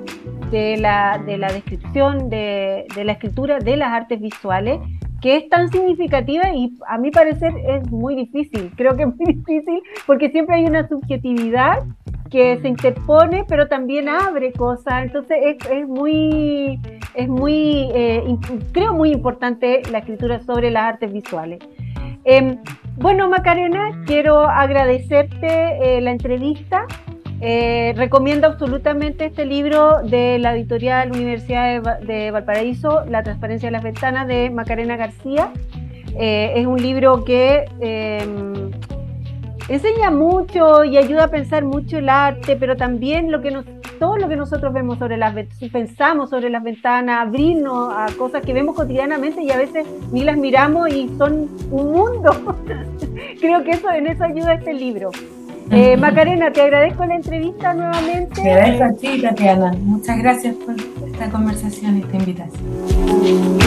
de 0.51 0.77
la, 0.77 1.21
de 1.25 1.37
la 1.37 1.51
descripción, 1.51 2.29
de, 2.29 2.85
de 2.95 3.03
la 3.03 3.13
escritura 3.13 3.59
de 3.59 3.75
las 3.75 3.91
artes 3.91 4.21
visuales 4.21 4.79
que 5.21 5.37
es 5.37 5.49
tan 5.49 5.69
significativa 5.69 6.53
y 6.53 6.77
a 6.87 6.97
mi 6.97 7.11
parecer 7.11 7.53
es 7.67 7.89
muy 7.91 8.15
difícil. 8.15 8.71
Creo 8.75 8.95
que 8.95 9.03
es 9.03 9.15
muy 9.15 9.33
difícil 9.33 9.81
porque 10.05 10.29
siempre 10.29 10.57
hay 10.57 10.65
una 10.65 10.87
subjetividad 10.87 11.83
que 12.29 12.59
se 12.61 12.67
interpone, 12.67 13.45
pero 13.47 13.67
también 13.67 14.09
abre 14.09 14.51
cosas. 14.51 15.03
Entonces 15.03 15.37
es, 15.69 15.87
muy, 15.87 16.79
es 17.13 17.27
muy, 17.27 17.89
eh, 17.93 18.23
creo 18.73 18.93
muy 18.93 19.11
importante 19.11 19.81
la 19.91 19.99
escritura 19.99 20.39
sobre 20.41 20.71
las 20.71 20.83
artes 20.83 21.11
visuales. 21.11 21.59
Em, 22.23 22.57
bueno, 22.97 23.29
Macarena, 23.29 24.03
quiero 24.05 24.41
agradecerte 24.41 25.47
eh, 25.97 26.01
la 26.01 26.11
entrevista. 26.11 26.85
Eh, 27.39 27.93
recomiendo 27.95 28.47
absolutamente 28.47 29.25
este 29.25 29.45
libro 29.45 30.01
de 30.01 30.39
la 30.39 30.55
editorial 30.55 31.11
Universidad 31.11 31.99
de, 31.99 32.31
Valparaíso, 32.31 33.05
La 33.05 33.21
transparencia 33.21 33.67
de 33.67 33.71
las 33.71 33.83
ventanas, 33.83 34.27
de 34.27 34.49
Macarena 34.49 34.97
García. 34.97 35.51
es 36.17 36.65
un 36.65 36.81
libro 36.81 37.23
que 37.23 37.65
em, 37.79 38.71
enseña 39.69 40.09
mucho 40.09 40.83
y 40.83 40.97
ayuda 40.97 41.25
a 41.25 41.27
pensar 41.27 41.63
mucho 41.63 41.99
el 41.99 42.09
arte, 42.09 42.55
pero 42.55 42.75
también 42.75 43.31
lo 43.31 43.41
que 43.41 43.51
nos, 43.51 43.65
todo 43.99 44.17
lo 44.17 44.27
que 44.27 44.35
nosotros 44.35 44.73
vemos 44.73 44.97
sobre 44.97 45.17
las 45.17 45.35
pensamos 45.71 46.29
sobre 46.29 46.49
las 46.49 46.63
ventanas, 46.63 47.27
abrirnos 47.27 47.93
a 47.95 48.07
cosas 48.17 48.43
que 48.43 48.53
vemos 48.53 48.75
cotidianamente 48.75 49.43
y 49.43 49.51
a 49.51 49.57
veces 49.57 49.85
ni 50.11 50.23
las 50.23 50.37
miramos 50.37 50.89
y 50.89 51.09
son 51.17 51.49
un 51.71 51.91
mundo. 51.91 52.31
Creo 53.39 53.63
que 53.63 53.71
eso 53.71 53.91
en 53.91 54.07
eso 54.07 54.23
ayuda 54.23 54.53
este 54.53 54.73
libro. 54.73 55.11
Eh, 55.69 55.97
Macarena, 55.97 56.51
te 56.51 56.61
agradezco 56.61 57.05
la 57.05 57.15
entrevista 57.15 57.73
nuevamente. 57.73 58.41
Te 58.41 58.51
agradezco 58.51 58.83
a 58.83 58.93
ti, 58.93 59.21
Tatiana. 59.21 59.73
Muchas 59.79 60.17
gracias 60.17 60.55
por 60.55 60.75
esta 61.07 61.29
conversación 61.29 61.97
y 61.97 62.01
esta 62.01 62.17
invitación. 62.17 63.57